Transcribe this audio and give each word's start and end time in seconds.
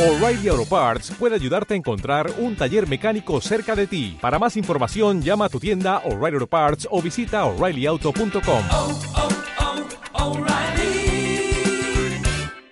O'Reilly 0.00 0.48
Auto 0.48 0.64
Parts 0.64 1.10
puede 1.18 1.34
ayudarte 1.34 1.74
a 1.74 1.76
encontrar 1.76 2.32
un 2.38 2.56
taller 2.56 2.88
mecánico 2.88 3.38
cerca 3.42 3.76
de 3.76 3.86
ti. 3.86 4.16
Para 4.18 4.38
más 4.38 4.56
información, 4.56 5.20
llama 5.20 5.44
a 5.44 5.48
tu 5.50 5.60
tienda 5.60 5.98
O'Reilly 6.06 6.36
Auto 6.36 6.46
Parts 6.46 6.88
o 6.90 7.02
visita 7.02 7.44
oreillyauto.com. 7.44 8.62
oh, 8.72 8.98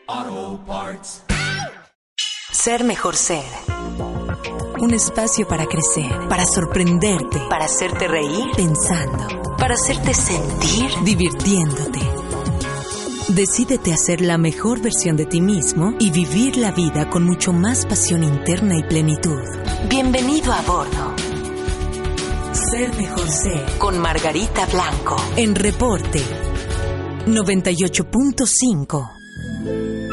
oh, 0.08 0.64
Parts. 0.66 1.22
Ser 2.50 2.84
mejor 2.84 3.14
ser. 3.14 3.44
Un 4.80 4.94
espacio 4.94 5.46
para 5.46 5.66
crecer, 5.66 6.28
para 6.30 6.46
sorprenderte, 6.46 7.40
para 7.50 7.66
hacerte 7.66 8.08
reír 8.08 8.46
pensando, 8.56 9.56
para 9.58 9.74
hacerte 9.74 10.14
sentir 10.14 10.90
divirtiéndote. 11.04 12.17
Decídete 13.28 13.92
a 13.92 13.96
ser 13.98 14.22
la 14.22 14.38
mejor 14.38 14.80
versión 14.80 15.18
de 15.18 15.26
ti 15.26 15.42
mismo 15.42 15.94
y 16.00 16.10
vivir 16.10 16.56
la 16.56 16.72
vida 16.72 17.10
con 17.10 17.24
mucho 17.24 17.52
más 17.52 17.84
pasión 17.84 18.24
interna 18.24 18.78
y 18.78 18.82
plenitud. 18.84 19.42
Bienvenido 19.86 20.50
a 20.50 20.62
bordo. 20.62 21.14
Ser 22.52 22.96
mejor 22.96 23.28
ser 23.28 23.66
con 23.78 23.98
Margarita 23.98 24.64
Blanco 24.66 25.16
en 25.36 25.54
Reporte 25.54 26.22
98.5. 27.26 30.07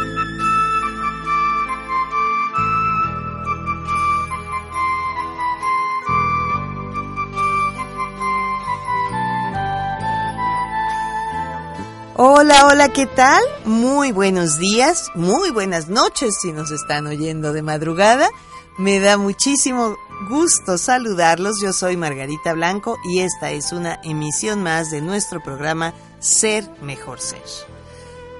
Hola, 12.17 12.67
hola, 12.67 12.93
¿qué 12.93 13.07
tal? 13.07 13.43
Muy 13.65 14.13
buenos 14.13 14.57
días, 14.57 15.09
muy 15.15 15.49
buenas 15.49 15.89
noches 15.89 16.37
si 16.41 16.53
nos 16.53 16.71
están 16.71 17.07
oyendo 17.07 17.51
de 17.51 17.61
madrugada. 17.61 18.29
Me 18.77 19.01
da 19.01 19.17
muchísimo 19.17 19.97
gusto 20.29 20.77
saludarlos. 20.77 21.57
Yo 21.61 21.73
soy 21.73 21.97
Margarita 21.97 22.53
Blanco 22.53 22.95
y 23.03 23.19
esta 23.19 23.51
es 23.51 23.73
una 23.73 23.99
emisión 24.01 24.63
más 24.63 24.91
de 24.91 25.01
nuestro 25.01 25.43
programa 25.43 25.93
Ser 26.19 26.63
Mejor 26.81 27.19
Ser. 27.19 27.43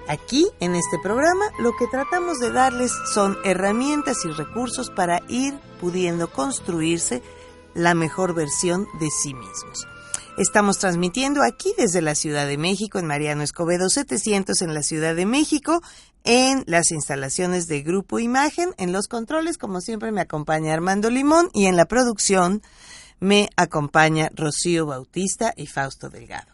Aquí, 0.07 0.47
en 0.61 0.75
este 0.75 0.97
programa, 1.03 1.43
lo 1.59 1.75
que 1.75 1.87
tratamos 1.87 2.39
de 2.39 2.53
darles 2.53 2.93
son 3.13 3.37
herramientas 3.43 4.23
y 4.23 4.29
recursos 4.29 4.89
para 4.89 5.19
ir 5.27 5.53
pudiendo 5.81 6.31
construirse 6.31 7.21
la 7.73 7.93
mejor 7.93 8.33
versión 8.35 8.87
de 9.01 9.09
sí 9.09 9.33
mismos. 9.33 9.85
Estamos 10.37 10.79
transmitiendo 10.79 11.43
aquí 11.43 11.73
desde 11.77 12.01
la 12.01 12.13
Ciudad 12.13 12.45
de 12.45 12.57
México, 12.57 12.99
en 12.99 13.07
Mariano 13.07 13.41
Escobedo 13.41 13.87
700 13.87 14.61
en 14.63 14.73
la 14.73 14.83
Ciudad 14.83 15.15
de 15.15 15.25
México, 15.25 15.81
en 16.25 16.65
las 16.67 16.91
instalaciones 16.91 17.67
de 17.67 17.81
Grupo 17.83 18.19
Imagen. 18.19 18.73
En 18.77 18.91
los 18.91 19.07
controles, 19.07 19.57
como 19.57 19.79
siempre, 19.79 20.11
me 20.11 20.19
acompaña 20.19 20.73
Armando 20.73 21.09
Limón 21.09 21.49
y 21.53 21.67
en 21.67 21.77
la 21.77 21.85
producción 21.85 22.61
me 23.21 23.49
acompaña 23.55 24.29
Rocío 24.35 24.85
Bautista 24.85 25.53
y 25.55 25.67
Fausto 25.67 26.09
Delgado. 26.09 26.51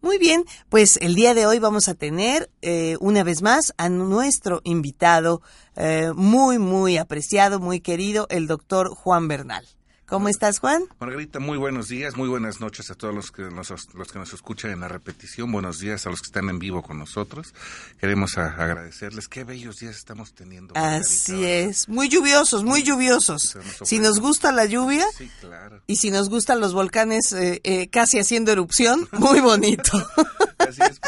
Muy 0.00 0.16
bien, 0.16 0.46
pues 0.70 0.96
el 0.96 1.14
día 1.14 1.34
de 1.34 1.44
hoy 1.44 1.58
vamos 1.58 1.88
a 1.88 1.94
tener 1.94 2.50
eh, 2.62 2.96
una 3.00 3.24
vez 3.24 3.42
más 3.42 3.74
a 3.76 3.90
nuestro 3.90 4.62
invitado 4.64 5.42
eh, 5.76 6.12
muy, 6.14 6.58
muy 6.58 6.96
apreciado, 6.96 7.60
muy 7.60 7.80
querido, 7.80 8.26
el 8.30 8.46
doctor 8.46 8.88
Juan 8.94 9.28
Bernal. 9.28 9.68
¿Cómo 10.12 10.28
estás, 10.28 10.58
Juan? 10.58 10.82
Margarita, 11.00 11.38
muy 11.40 11.56
buenos 11.56 11.88
días, 11.88 12.18
muy 12.18 12.28
buenas 12.28 12.60
noches 12.60 12.90
a 12.90 12.94
todos 12.94 13.14
los 13.14 13.32
que 13.32 13.44
nos, 13.44 13.70
los 13.94 14.12
que 14.12 14.18
nos 14.18 14.34
escuchan 14.34 14.70
en 14.72 14.80
la 14.80 14.88
repetición. 14.88 15.50
Buenos 15.50 15.78
días 15.78 16.06
a 16.06 16.10
los 16.10 16.20
que 16.20 16.26
están 16.26 16.50
en 16.50 16.58
vivo 16.58 16.82
con 16.82 16.98
nosotros. 16.98 17.54
Queremos 17.98 18.36
a- 18.36 18.48
agradecerles. 18.48 19.26
Qué 19.26 19.44
bellos 19.44 19.78
días 19.78 19.96
estamos 19.96 20.34
teniendo. 20.34 20.74
Margarita, 20.74 21.00
Así 21.06 21.32
¿verdad? 21.32 21.48
es, 21.70 21.88
muy 21.88 22.10
lluviosos, 22.10 22.62
muy 22.62 22.82
lluviosos. 22.82 23.56
Nos. 23.56 23.88
Si 23.88 24.00
nos 24.00 24.20
gusta 24.20 24.52
la 24.52 24.66
lluvia 24.66 25.06
Sí, 25.16 25.30
claro. 25.40 25.82
y 25.86 25.96
si 25.96 26.10
nos 26.10 26.28
gustan 26.28 26.60
los 26.60 26.74
volcanes 26.74 27.32
eh, 27.32 27.62
eh, 27.64 27.88
casi 27.88 28.18
haciendo 28.18 28.52
erupción, 28.52 29.08
muy 29.12 29.40
bonito. 29.40 29.92
Así 30.58 30.82
es. 30.82 31.00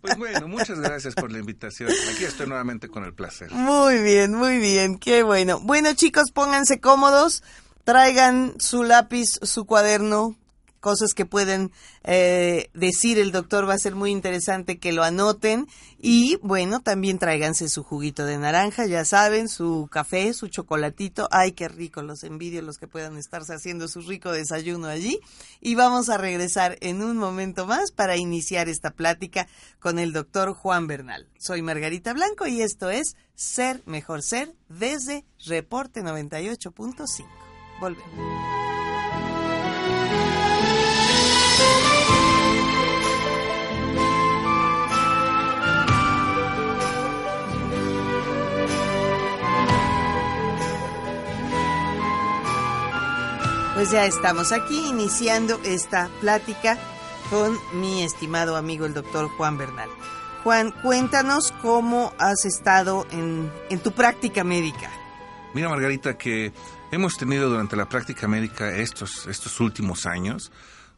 Pues 0.00 0.16
bueno, 0.16 0.48
muchas 0.48 0.80
gracias 0.80 1.14
por 1.14 1.30
la 1.30 1.38
invitación. 1.38 1.90
Aquí 2.14 2.24
estoy 2.24 2.46
nuevamente 2.46 2.88
con 2.88 3.04
el 3.04 3.12
placer. 3.12 3.50
Muy 3.52 3.98
bien, 4.02 4.32
muy 4.34 4.56
bien, 4.56 4.96
qué 4.98 5.22
bueno. 5.22 5.60
Bueno, 5.60 5.92
chicos, 5.92 6.30
pónganse 6.32 6.80
cómodos, 6.80 7.42
traigan 7.88 8.52
su 8.58 8.82
lápiz, 8.84 9.38
su 9.40 9.64
cuaderno, 9.64 10.36
cosas 10.78 11.14
que 11.14 11.24
pueden 11.24 11.72
eh, 12.04 12.68
decir 12.74 13.18
el 13.18 13.32
doctor, 13.32 13.66
va 13.66 13.72
a 13.72 13.78
ser 13.78 13.94
muy 13.94 14.10
interesante 14.10 14.78
que 14.78 14.92
lo 14.92 15.04
anoten. 15.04 15.66
Y 15.98 16.36
bueno, 16.42 16.80
también 16.80 17.18
tráiganse 17.18 17.70
su 17.70 17.82
juguito 17.82 18.26
de 18.26 18.36
naranja, 18.36 18.84
ya 18.84 19.06
saben, 19.06 19.48
su 19.48 19.88
café, 19.90 20.34
su 20.34 20.48
chocolatito. 20.48 21.28
Ay, 21.30 21.52
qué 21.52 21.66
rico, 21.66 22.02
los 22.02 22.24
envidio 22.24 22.60
los 22.60 22.76
que 22.76 22.88
puedan 22.88 23.16
estarse 23.16 23.54
haciendo 23.54 23.88
su 23.88 24.02
rico 24.02 24.32
desayuno 24.32 24.88
allí. 24.88 25.18
Y 25.62 25.74
vamos 25.74 26.10
a 26.10 26.18
regresar 26.18 26.76
en 26.82 27.02
un 27.02 27.16
momento 27.16 27.64
más 27.64 27.90
para 27.90 28.18
iniciar 28.18 28.68
esta 28.68 28.90
plática 28.90 29.48
con 29.78 29.98
el 29.98 30.12
doctor 30.12 30.52
Juan 30.52 30.88
Bernal. 30.88 31.26
Soy 31.38 31.62
Margarita 31.62 32.12
Blanco 32.12 32.46
y 32.46 32.60
esto 32.60 32.90
es 32.90 33.16
Ser 33.34 33.80
Mejor 33.86 34.22
Ser 34.22 34.54
desde 34.68 35.24
Reporte 35.46 36.02
98.5. 36.02 37.47
Volvemos. 37.80 38.38
Pues 53.78 53.92
ya 53.92 54.06
estamos 54.06 54.50
aquí 54.50 54.88
iniciando 54.88 55.60
esta 55.62 56.10
plática 56.20 56.76
con 57.30 57.56
mi 57.74 58.02
estimado 58.02 58.56
amigo 58.56 58.86
el 58.86 58.92
doctor 58.92 59.28
Juan 59.36 59.56
Bernal. 59.56 59.88
Juan, 60.42 60.72
cuéntanos 60.82 61.52
cómo 61.62 62.12
has 62.18 62.44
estado 62.44 63.06
en, 63.12 63.52
en 63.70 63.78
tu 63.78 63.92
práctica 63.92 64.42
médica. 64.42 64.90
Mira, 65.54 65.68
Margarita, 65.68 66.18
que 66.18 66.52
hemos 66.92 67.16
tenido 67.16 67.48
durante 67.48 67.76
la 67.76 67.88
práctica 67.88 68.28
médica 68.28 68.76
estos, 68.76 69.26
estos 69.26 69.60
últimos 69.60 70.06
años 70.06 70.52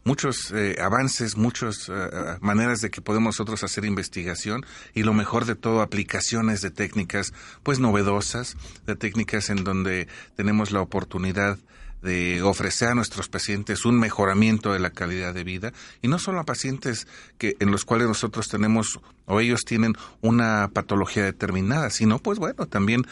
muchos 0.04 0.50
eh, 0.52 0.76
avances, 0.80 1.36
muchas 1.36 1.88
eh, 1.88 2.38
maneras 2.40 2.80
de 2.80 2.90
que 2.90 3.00
podemos 3.00 3.34
nosotros 3.36 3.62
hacer 3.62 3.84
investigación 3.84 4.64
y 4.94 5.02
lo 5.02 5.12
mejor 5.12 5.44
de 5.44 5.54
todo, 5.54 5.82
aplicaciones 5.82 6.62
de 6.62 6.70
técnicas 6.70 7.32
pues 7.62 7.78
novedosas, 7.78 8.56
de 8.86 8.96
técnicas 8.96 9.50
en 9.50 9.62
donde 9.64 10.08
tenemos 10.36 10.70
la 10.70 10.80
oportunidad 10.80 11.58
de 12.02 12.42
ofrecer 12.42 12.88
a 12.88 12.94
nuestros 12.94 13.28
pacientes 13.28 13.84
un 13.84 13.98
mejoramiento 13.98 14.72
de 14.72 14.78
la 14.78 14.90
calidad 14.90 15.34
de 15.34 15.44
vida 15.44 15.72
y 16.02 16.08
no 16.08 16.18
solo 16.18 16.40
a 16.40 16.44
pacientes 16.44 17.06
que 17.38 17.56
en 17.60 17.70
los 17.70 17.84
cuales 17.84 18.08
nosotros 18.08 18.48
tenemos 18.48 19.00
o 19.26 19.40
ellos 19.40 19.64
tienen 19.64 19.94
una 20.22 20.70
patología 20.72 21.24
determinada, 21.24 21.90
sino 21.90 22.18
pues 22.18 22.38
bueno, 22.38 22.66
también 22.66 23.06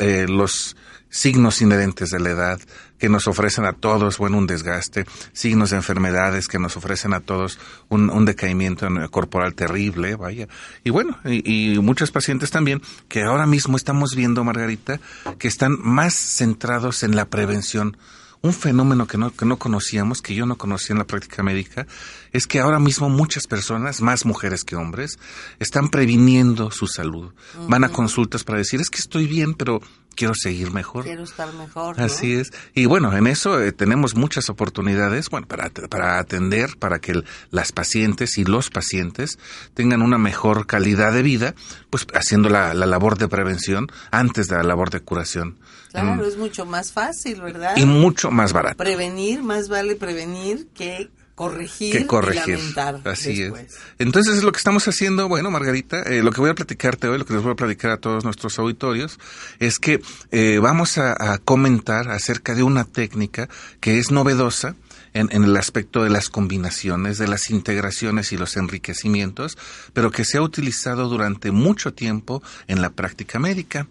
eh, 0.00 0.26
los 0.28 0.76
signos 1.08 1.62
inherentes 1.62 2.10
de 2.10 2.18
la 2.20 2.30
edad 2.30 2.60
que 2.98 3.08
nos 3.08 3.28
ofrecen 3.28 3.64
a 3.64 3.72
todos, 3.72 4.18
bueno, 4.18 4.36
un 4.38 4.46
desgaste, 4.46 5.06
signos 5.32 5.70
de 5.70 5.76
enfermedades 5.76 6.48
que 6.48 6.58
nos 6.58 6.76
ofrecen 6.76 7.12
a 7.14 7.20
todos 7.20 7.58
un, 7.88 8.10
un 8.10 8.24
decaimiento 8.24 8.86
en- 8.86 9.06
corporal 9.08 9.54
terrible, 9.54 10.16
vaya. 10.16 10.48
Y 10.82 10.90
bueno, 10.90 11.18
y, 11.24 11.74
y 11.74 11.78
muchos 11.78 12.10
pacientes 12.10 12.50
también 12.50 12.82
que 13.08 13.22
ahora 13.22 13.46
mismo 13.46 13.76
estamos 13.76 14.16
viendo, 14.16 14.42
Margarita, 14.42 14.98
que 15.38 15.48
están 15.48 15.78
más 15.80 16.14
centrados 16.14 17.02
en 17.04 17.14
la 17.14 17.26
prevención 17.26 17.96
un 18.44 18.52
fenómeno 18.52 19.06
que 19.06 19.16
no, 19.16 19.34
que 19.34 19.46
no 19.46 19.56
conocíamos, 19.58 20.20
que 20.20 20.34
yo 20.34 20.44
no 20.44 20.56
conocía 20.58 20.92
en 20.92 20.98
la 20.98 21.06
práctica 21.06 21.42
médica, 21.42 21.86
es 22.30 22.46
que 22.46 22.60
ahora 22.60 22.78
mismo 22.78 23.08
muchas 23.08 23.46
personas, 23.46 24.02
más 24.02 24.26
mujeres 24.26 24.64
que 24.64 24.76
hombres, 24.76 25.18
están 25.58 25.88
previniendo 25.88 26.70
su 26.70 26.86
salud. 26.86 27.32
Van 27.68 27.84
a 27.84 27.88
consultas 27.88 28.44
para 28.44 28.58
decir, 28.58 28.82
es 28.82 28.90
que 28.90 28.98
estoy 28.98 29.26
bien, 29.26 29.54
pero 29.54 29.80
quiero 30.14 30.34
seguir 30.34 30.72
mejor. 30.72 31.04
Quiero 31.04 31.22
estar 31.24 31.50
mejor. 31.54 31.98
¿no? 31.98 32.04
Así 32.04 32.34
es. 32.34 32.52
Y 32.74 32.84
bueno, 32.84 33.16
en 33.16 33.26
eso 33.28 33.60
eh, 33.62 33.72
tenemos 33.72 34.14
muchas 34.14 34.50
oportunidades, 34.50 35.30
bueno, 35.30 35.46
para, 35.48 35.70
para 35.70 36.18
atender, 36.18 36.76
para 36.78 36.98
que 36.98 37.12
el- 37.12 37.24
las 37.50 37.72
pacientes 37.72 38.36
y 38.36 38.44
los 38.44 38.68
pacientes 38.68 39.38
tengan 39.72 40.02
una 40.02 40.18
mejor 40.18 40.66
calidad 40.66 41.14
de 41.14 41.22
vida, 41.22 41.54
pues 41.88 42.06
haciendo 42.12 42.50
la, 42.50 42.74
la 42.74 42.84
labor 42.84 43.16
de 43.16 43.26
prevención 43.26 43.86
antes 44.10 44.48
de 44.48 44.56
la 44.56 44.64
labor 44.64 44.90
de 44.90 45.00
curación. 45.00 45.56
Claro, 46.02 46.22
Mm, 46.22 46.28
es 46.28 46.36
mucho 46.36 46.66
más 46.66 46.92
fácil, 46.92 47.40
¿verdad? 47.40 47.76
Y 47.76 47.86
mucho 47.86 48.30
más 48.30 48.52
barato. 48.52 48.76
Prevenir, 48.76 49.42
más 49.42 49.68
vale 49.68 49.94
prevenir 49.94 50.66
que 50.74 51.08
corregir, 51.36 51.92
que 51.92 52.00
y 52.00 52.06
corregir. 52.06 52.58
lamentar 52.58 53.00
Así 53.04 53.34
después. 53.34 53.72
es. 53.72 53.78
Entonces, 53.98 54.42
lo 54.42 54.50
que 54.52 54.58
estamos 54.58 54.86
haciendo, 54.88 55.28
bueno, 55.28 55.50
Margarita, 55.50 56.02
eh, 56.02 56.22
lo 56.22 56.32
que 56.32 56.40
voy 56.40 56.50
a 56.50 56.54
platicarte 56.54 57.08
hoy, 57.08 57.18
lo 57.18 57.24
que 57.26 57.34
les 57.34 57.42
voy 57.42 57.52
a 57.52 57.56
platicar 57.56 57.92
a 57.92 57.96
todos 57.98 58.24
nuestros 58.24 58.58
auditorios, 58.58 59.18
es 59.60 59.78
que 59.78 60.00
eh, 60.32 60.58
vamos 60.60 60.98
a, 60.98 61.12
a 61.12 61.38
comentar 61.38 62.08
acerca 62.10 62.54
de 62.54 62.62
una 62.64 62.84
técnica 62.84 63.48
que 63.80 63.98
es 63.98 64.10
novedosa 64.10 64.74
en, 65.14 65.28
en, 65.32 65.44
el 65.44 65.56
aspecto 65.56 66.02
de 66.02 66.10
las 66.10 66.28
combinaciones, 66.28 67.18
de 67.18 67.28
las 67.28 67.50
integraciones 67.50 68.32
y 68.32 68.36
los 68.36 68.56
enriquecimientos, 68.56 69.56
pero 69.92 70.10
que 70.10 70.24
se 70.24 70.38
ha 70.38 70.42
utilizado 70.42 71.08
durante 71.08 71.50
mucho 71.52 71.94
tiempo 71.94 72.42
en 72.66 72.82
la 72.82 72.90
práctica 72.90 73.38
médica. 73.38 73.86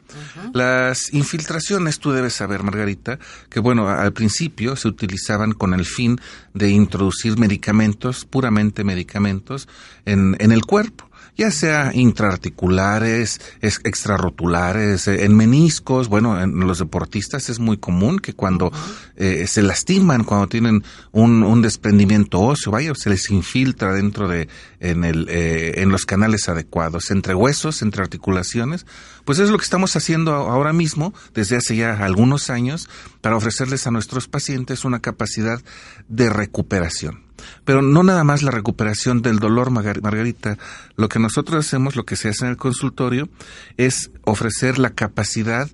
Las 0.53 1.13
infiltraciones, 1.13 1.99
tú 1.99 2.11
debes 2.11 2.33
saber, 2.33 2.63
Margarita, 2.63 3.19
que 3.49 3.59
bueno, 3.59 3.89
al 3.89 4.13
principio 4.13 4.75
se 4.75 4.87
utilizaban 4.87 5.53
con 5.53 5.73
el 5.73 5.85
fin 5.85 6.19
de 6.53 6.69
introducir 6.69 7.37
medicamentos, 7.37 8.25
puramente 8.25 8.83
medicamentos, 8.83 9.67
en, 10.05 10.35
en 10.39 10.51
el 10.51 10.65
cuerpo 10.65 11.09
ya 11.35 11.51
sea 11.51 11.91
intraarticulares, 11.93 13.41
extrarrotulares, 13.61 15.07
eh, 15.07 15.25
en 15.25 15.35
meniscos, 15.35 16.07
bueno, 16.07 16.39
en 16.39 16.59
los 16.59 16.79
deportistas 16.79 17.49
es 17.49 17.59
muy 17.59 17.77
común 17.77 18.19
que 18.19 18.33
cuando 18.33 18.71
eh, 19.15 19.45
se 19.47 19.61
lastiman, 19.61 20.23
cuando 20.23 20.47
tienen 20.47 20.83
un, 21.11 21.43
un, 21.43 21.61
desprendimiento 21.61 22.39
óseo, 22.41 22.71
vaya, 22.71 22.93
se 22.95 23.09
les 23.09 23.29
infiltra 23.31 23.93
dentro 23.93 24.27
de, 24.27 24.47
en, 24.79 25.03
el, 25.03 25.27
eh, 25.29 25.81
en 25.81 25.89
los 25.89 26.05
canales 26.05 26.49
adecuados, 26.49 27.09
entre 27.09 27.33
huesos, 27.33 27.81
entre 27.81 28.03
articulaciones, 28.03 28.85
pues 29.25 29.39
es 29.39 29.49
lo 29.49 29.57
que 29.57 29.63
estamos 29.63 29.95
haciendo 29.95 30.33
ahora 30.33 30.73
mismo, 30.73 31.13
desde 31.33 31.55
hace 31.55 31.75
ya 31.75 31.93
algunos 32.03 32.49
años, 32.49 32.89
para 33.21 33.37
ofrecerles 33.37 33.87
a 33.87 33.91
nuestros 33.91 34.27
pacientes 34.27 34.85
una 34.85 34.99
capacidad 34.99 35.61
de 36.07 36.29
recuperación. 36.29 37.22
Pero 37.65 37.81
no 37.81 38.03
nada 38.03 38.23
más 38.23 38.43
la 38.43 38.51
recuperación 38.51 39.21
del 39.21 39.39
dolor, 39.39 39.69
Margarita. 39.69 40.57
Lo 40.95 41.09
que 41.09 41.19
nosotros 41.19 41.65
hacemos, 41.65 41.95
lo 41.95 42.05
que 42.05 42.15
se 42.15 42.29
hace 42.29 42.45
en 42.45 42.51
el 42.51 42.57
consultorio, 42.57 43.29
es 43.77 44.11
ofrecer 44.23 44.79
la 44.79 44.91
capacidad 44.91 45.69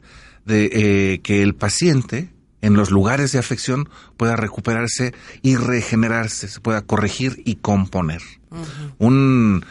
de 0.45 0.69
eh, 0.71 1.19
que 1.21 1.41
el 1.43 1.55
paciente, 1.55 2.29
en 2.61 2.73
los 2.73 2.91
lugares 2.91 3.31
de 3.31 3.39
afección, 3.39 3.89
pueda 4.17 4.35
recuperarse 4.35 5.13
y 5.41 5.55
regenerarse, 5.55 6.47
se 6.47 6.59
pueda 6.59 6.81
corregir 6.81 7.41
y 7.45 7.55
componer. 7.55 8.21
Un 8.97 9.63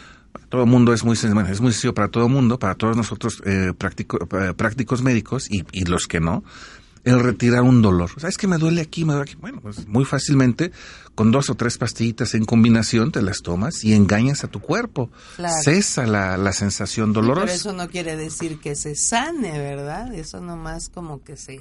todo 0.49 0.63
el 0.63 0.69
mundo 0.69 0.93
es 0.93 1.03
muy, 1.03 1.13
es 1.13 1.61
muy 1.61 1.71
sencillo 1.71 1.93
para 1.93 2.07
todo 2.07 2.25
el 2.25 2.31
mundo, 2.31 2.57
para 2.57 2.73
todos 2.73 2.97
nosotros 2.97 3.41
eh, 3.45 3.71
eh, 3.71 4.53
prácticos 4.55 5.03
médicos 5.03 5.49
y, 5.49 5.63
y, 5.71 5.85
los 5.85 6.07
que 6.07 6.19
no, 6.19 6.43
el 7.03 7.19
retirar 7.19 7.63
un 7.63 7.81
dolor. 7.81 8.09
¿Sabes 8.17 8.37
que 8.37 8.47
me 8.47 8.57
duele 8.57 8.81
aquí? 8.81 9.05
Me 9.05 9.13
duele 9.13 9.31
aquí. 9.31 9.39
Bueno, 9.39 9.59
pues 9.61 9.87
muy 9.87 10.05
fácilmente, 10.05 10.71
con 11.15 11.31
dos 11.31 11.49
o 11.49 11.55
tres 11.55 11.77
pastillitas 11.77 12.33
en 12.35 12.45
combinación, 12.45 13.11
te 13.11 13.21
las 13.21 13.41
tomas 13.41 13.83
y 13.83 13.93
engañas 13.93 14.43
a 14.43 14.47
tu 14.47 14.59
cuerpo. 14.59 15.09
Cesa 15.63 16.05
la, 16.05 16.37
la 16.37 16.53
sensación 16.53 17.13
dolorosa. 17.13 17.45
pero 17.45 17.55
eso 17.55 17.73
no 17.73 17.89
quiere 17.89 18.15
decir 18.15 18.59
que 18.59 18.75
se 18.75 18.95
sane, 18.95 19.51
¿verdad? 19.59 20.13
Eso 20.13 20.39
nomás 20.41 20.89
como 20.89 21.23
que 21.23 21.37
se... 21.37 21.59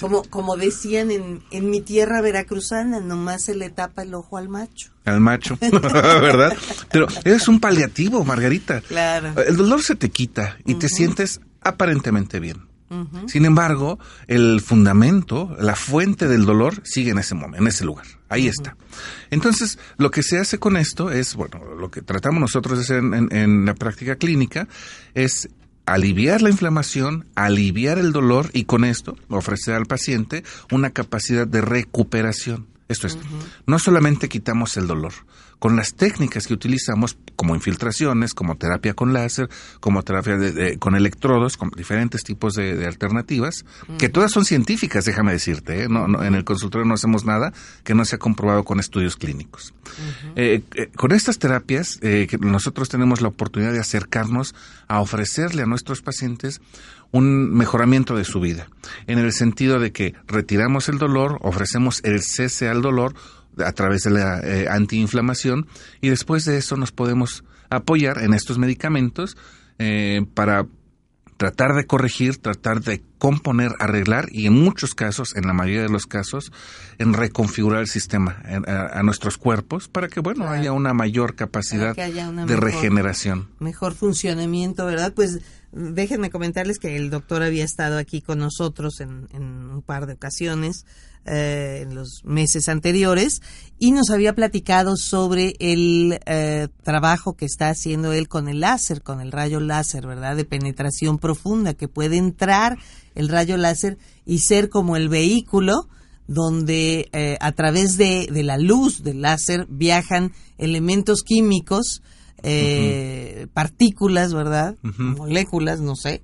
Como, 0.00 0.22
como 0.22 0.56
decían 0.56 1.10
en, 1.10 1.42
en 1.50 1.68
mi 1.68 1.80
tierra 1.80 2.20
veracruzana, 2.20 3.00
nomás 3.00 3.42
se 3.42 3.56
le 3.56 3.68
tapa 3.68 4.02
el 4.02 4.14
ojo 4.14 4.36
al 4.36 4.48
macho. 4.48 4.92
Al 5.04 5.18
macho, 5.18 5.58
¿verdad? 5.60 6.56
Pero 6.92 7.08
es 7.24 7.48
un 7.48 7.58
paliativo, 7.58 8.24
Margarita. 8.24 8.80
Claro. 8.82 9.34
El 9.42 9.56
dolor 9.56 9.82
se 9.82 9.96
te 9.96 10.08
quita 10.10 10.56
y 10.64 10.76
te 10.76 10.88
sientes 10.88 11.40
aparentemente 11.62 12.38
bien. 12.38 12.71
Sin 13.26 13.44
embargo, 13.44 13.98
el 14.26 14.60
fundamento, 14.60 15.56
la 15.58 15.76
fuente 15.76 16.28
del 16.28 16.44
dolor 16.44 16.80
sigue 16.84 17.10
en 17.10 17.18
ese 17.18 17.34
momento, 17.34 17.58
en 17.58 17.68
ese 17.68 17.84
lugar. 17.84 18.06
Ahí 18.28 18.48
está. 18.48 18.76
Entonces, 19.30 19.78
lo 19.98 20.10
que 20.10 20.22
se 20.22 20.38
hace 20.38 20.58
con 20.58 20.76
esto 20.76 21.10
es, 21.10 21.34
bueno, 21.34 21.60
lo 21.78 21.90
que 21.90 22.02
tratamos 22.02 22.40
nosotros 22.40 22.78
de 22.78 22.84
hacer 22.84 22.98
en, 22.98 23.64
la 23.64 23.74
práctica 23.74 24.16
clínica 24.16 24.68
es 25.14 25.48
aliviar 25.86 26.42
la 26.42 26.50
inflamación, 26.50 27.26
aliviar 27.34 27.98
el 27.98 28.12
dolor 28.12 28.50
y 28.52 28.64
con 28.64 28.84
esto 28.84 29.16
ofrecer 29.28 29.74
al 29.74 29.86
paciente 29.86 30.44
una 30.70 30.90
capacidad 30.90 31.46
de 31.46 31.60
recuperación. 31.60 32.66
Esto 32.88 33.06
es, 33.06 33.18
no 33.66 33.78
solamente 33.78 34.28
quitamos 34.28 34.76
el 34.76 34.86
dolor, 34.86 35.12
con 35.62 35.76
las 35.76 35.94
técnicas 35.94 36.48
que 36.48 36.54
utilizamos 36.54 37.16
como 37.36 37.54
infiltraciones, 37.54 38.34
como 38.34 38.56
terapia 38.56 38.94
con 38.94 39.12
láser, 39.12 39.48
como 39.78 40.02
terapia 40.02 40.36
con 40.80 40.96
electrodos, 40.96 41.56
con 41.56 41.70
diferentes 41.70 42.24
tipos 42.24 42.54
de, 42.54 42.84
alternativas, 42.84 43.64
que 43.96 44.08
todas 44.08 44.32
son 44.32 44.44
científicas, 44.44 45.04
déjame 45.04 45.30
decirte. 45.30 45.84
¿eh? 45.84 45.88
No, 45.88 46.24
en 46.24 46.34
el 46.34 46.42
consultorio 46.42 46.84
no 46.84 46.94
hacemos 46.94 47.24
nada 47.24 47.52
que 47.84 47.94
no 47.94 48.04
sea 48.04 48.18
comprobado 48.18 48.64
con 48.64 48.80
estudios 48.80 49.14
clínicos. 49.14 49.72
Eh, 50.34 50.62
eh, 50.74 50.90
con 50.96 51.12
estas 51.12 51.38
terapias, 51.38 51.98
que 52.00 52.38
nosotros 52.40 52.88
tenemos 52.88 53.20
la 53.20 53.28
oportunidad 53.28 53.72
de 53.72 53.78
acercarnos 53.78 54.56
a 54.88 55.00
ofrecerle 55.00 55.62
a 55.62 55.66
nuestros 55.66 56.02
pacientes 56.02 56.60
un 57.12 57.54
mejoramiento 57.54 58.16
de 58.16 58.24
su 58.24 58.40
vida, 58.40 58.66
en 59.06 59.20
el 59.20 59.32
sentido 59.32 59.78
de 59.78 59.92
que 59.92 60.14
retiramos 60.26 60.88
el 60.88 60.98
dolor, 60.98 61.38
ofrecemos 61.42 62.00
el 62.02 62.20
cese 62.20 62.68
al 62.68 62.82
dolor, 62.82 63.14
a 63.58 63.72
través 63.72 64.02
de 64.02 64.10
la 64.10 64.40
eh, 64.40 64.68
antiinflamación 64.68 65.66
y 66.00 66.08
después 66.08 66.44
de 66.44 66.58
eso 66.58 66.76
nos 66.76 66.92
podemos 66.92 67.44
apoyar 67.70 68.18
en 68.22 68.34
estos 68.34 68.58
medicamentos 68.58 69.36
eh, 69.78 70.24
para 70.34 70.66
tratar 71.42 71.74
de 71.74 71.86
corregir, 71.86 72.36
tratar 72.36 72.82
de 72.82 73.02
componer, 73.18 73.72
arreglar 73.80 74.28
y 74.30 74.46
en 74.46 74.52
muchos 74.52 74.94
casos, 74.94 75.34
en 75.34 75.44
la 75.44 75.52
mayoría 75.52 75.82
de 75.82 75.88
los 75.88 76.06
casos, 76.06 76.52
en 76.98 77.14
reconfigurar 77.14 77.80
el 77.80 77.88
sistema 77.88 78.40
a, 78.44 79.02
nuestros 79.02 79.38
cuerpos 79.38 79.88
para 79.88 80.06
que, 80.06 80.20
bueno, 80.20 80.48
haya 80.48 80.70
una 80.70 80.94
mayor 80.94 81.34
capacidad 81.34 81.96
de 81.96 82.56
regeneración. 82.56 83.48
Mejor 83.58 83.94
funcionamiento, 83.94 84.86
¿verdad? 84.86 85.14
Pues 85.14 85.40
déjenme 85.72 86.30
comentarles 86.30 86.78
que 86.78 86.96
el 86.96 87.10
doctor 87.10 87.42
había 87.42 87.64
estado 87.64 87.98
aquí 87.98 88.20
con 88.20 88.38
nosotros 88.38 89.00
en, 89.00 89.28
en 89.32 89.42
un 89.42 89.82
par 89.82 90.06
de 90.06 90.14
ocasiones 90.14 90.84
eh, 91.24 91.82
en 91.82 91.94
los 91.94 92.24
meses 92.24 92.68
anteriores 92.68 93.42
y 93.78 93.92
nos 93.92 94.10
había 94.10 94.34
platicado 94.34 94.96
sobre 94.96 95.54
el 95.60 96.18
eh, 96.26 96.66
trabajo 96.82 97.34
que 97.34 97.44
está 97.44 97.68
haciendo 97.68 98.12
él 98.12 98.26
con 98.26 98.48
el 98.48 98.58
láser, 98.58 99.02
con 99.02 99.20
el 99.20 99.30
rayo 99.30 99.60
láser, 99.60 100.04
¿verdad? 100.04 100.34
De 100.34 100.44
penetración 100.44 101.18
profunda, 101.18 101.74
que 101.74 101.86
puede 101.86 102.16
entrar 102.16 102.76
el 103.14 103.28
rayo 103.28 103.56
láser 103.56 103.98
y 104.26 104.40
ser 104.40 104.68
como 104.68 104.96
el 104.96 105.08
vehículo 105.08 105.88
donde 106.26 107.08
eh, 107.12 107.38
a 107.40 107.52
través 107.52 107.96
de, 107.96 108.26
de, 108.28 108.42
la 108.42 108.58
luz 108.58 109.04
del 109.04 109.22
láser 109.22 109.66
viajan 109.68 110.32
elementos 110.58 111.22
químicos, 111.22 112.02
partículas, 113.52 114.34
¿verdad? 114.34 114.76
Moléculas, 114.82 115.80
no 115.80 115.96
sé, 115.96 116.22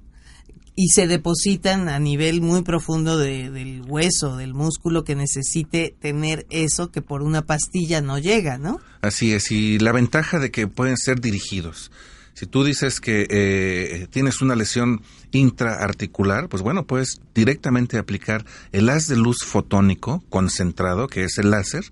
y 0.81 0.91
se 0.91 1.09
depositan 1.09 1.89
a 1.89 1.99
nivel 1.99 2.41
muy 2.41 2.63
profundo 2.63 3.19
del 3.19 3.83
hueso, 3.89 4.37
del 4.37 4.55
músculo 4.55 5.03
que 5.03 5.17
necesite 5.17 5.97
tener 6.01 6.47
eso 6.51 6.93
que 6.93 7.03
por 7.03 7.23
una 7.23 7.43
pastilla 7.43 8.01
no 8.01 8.21
llega, 8.21 8.59
¿no? 8.59 8.81
Así 9.03 9.33
es, 9.33 9.51
y 9.51 9.81
la 9.81 9.91
ventaja 9.91 10.39
de 10.39 10.53
que 10.53 10.69
pueden 10.69 10.97
ser 10.97 11.21
dirigidos. 11.21 11.91
Si 12.35 12.47
tú 12.47 12.63
dices 12.63 13.01
que 13.01 13.27
eh, 13.29 14.07
tienes 14.13 14.41
una 14.41 14.55
lesión 14.55 15.03
intraarticular, 15.33 16.49
pues 16.49 16.63
bueno, 16.63 16.87
puedes 16.87 17.21
directamente 17.35 17.99
aplicar 17.99 18.47
el 18.71 18.89
haz 18.89 19.09
de 19.09 19.17
luz 19.17 19.39
fotónico 19.45 20.23
concentrado, 20.29 21.09
que 21.09 21.25
es 21.25 21.39
el 21.39 21.51
láser, 21.51 21.87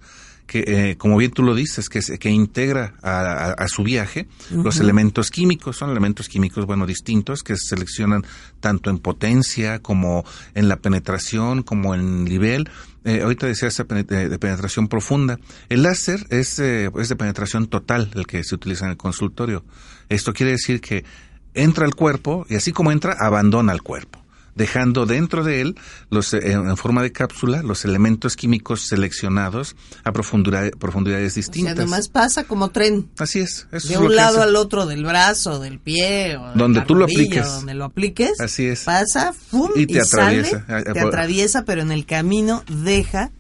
que, 0.47 0.65
eh, 0.67 0.97
como 0.97 1.17
bien 1.17 1.33
tú 1.33 1.43
lo 1.43 1.55
dices, 1.55 1.89
que, 1.89 2.01
que 2.01 2.31
integra 2.31 2.95
a, 3.03 3.67
su 3.69 3.83
viaje 3.83 4.29
los 4.51 4.79
elementos 4.79 5.31
químicos. 5.31 5.77
Son 5.77 5.91
elementos 5.91 6.29
químicos, 6.29 6.67
bueno, 6.67 6.87
distintos 6.87 7.43
que 7.43 7.57
se 7.57 7.75
seleccionan 7.75 8.25
tanto 8.61 8.91
en 8.91 8.99
potencia 8.99 9.81
como 9.81 10.25
en 10.55 10.69
la 10.69 10.77
penetración, 10.77 11.63
como 11.63 11.95
en 11.95 12.25
nivel. 12.25 12.69
Eh, 13.05 13.23
ahorita 13.23 13.47
decía 13.47 13.69
esa 13.69 13.85
de 13.85 14.39
penetración 14.39 14.89
profunda. 14.89 15.39
El 15.69 15.83
láser 15.83 16.27
es, 16.31 16.59
eh, 16.59 16.91
es 16.99 17.09
de 17.09 17.17
penetración 17.17 17.67
total, 17.67 18.11
el 18.15 18.27
que 18.27 18.43
se 18.45 18.55
utiliza 18.55 18.85
en 18.85 18.93
el 18.93 18.97
consultorio. 18.97 19.65
Esto 20.09 20.33
quiere 20.33 20.53
decir 20.53 20.81
que 20.81 21.05
entra 21.55 21.85
al 21.85 21.95
cuerpo 21.95 22.47
y 22.49 22.55
así 22.55 22.73
como 22.73 22.93
entra, 22.93 23.17
abandona 23.19 23.73
el 23.73 23.83
cuerpo 23.83 24.26
dejando 24.57 25.07
dentro 25.07 25.45
de 25.45 25.61
él, 25.61 25.77
los, 26.11 26.35
eh, 26.35 26.53
en 26.53 26.77
forma 26.77 27.03
de 27.03 27.13
cápsula, 27.13 27.63
los 27.63 27.85
elementos 27.85 28.35
químicos 28.35 28.89
seleccionados 28.89 29.77
a 30.03 30.13
profundidad, 30.13 30.71
profundidades 30.73 31.35
distintas. 31.37 31.75
O 31.75 31.77
sea, 31.77 31.83
además 31.85 32.09
pasa 32.09 32.45
como 32.45 32.71
tren. 32.71 33.09
Así 33.19 33.41
es. 33.41 33.69
de 33.71 33.99
un 33.99 34.17
lado 34.17 34.43
al 34.43 34.57
otro 34.57 34.87
del 34.87 35.05
brazo, 35.05 35.61
del 35.61 35.79
pie, 35.79 36.37
o 36.37 36.53
donde 36.55 36.81
tú 36.81 36.95
lo 36.95 37.05
apliques. 37.05 37.47
Donde 37.47 37.75
lo 37.75 37.85
apliques. 37.85 38.41
Así 38.41 38.67
es. 38.67 38.85
Pasa, 38.85 39.33
y 39.77 39.87
te 39.87 40.01
atraviesa. 40.01 40.65
te 40.67 41.01
atraviesa, 41.01 41.65
pero 41.65 41.83
en 41.83 41.93
el 41.93 42.07
camino 42.07 42.65
deja 42.69 43.31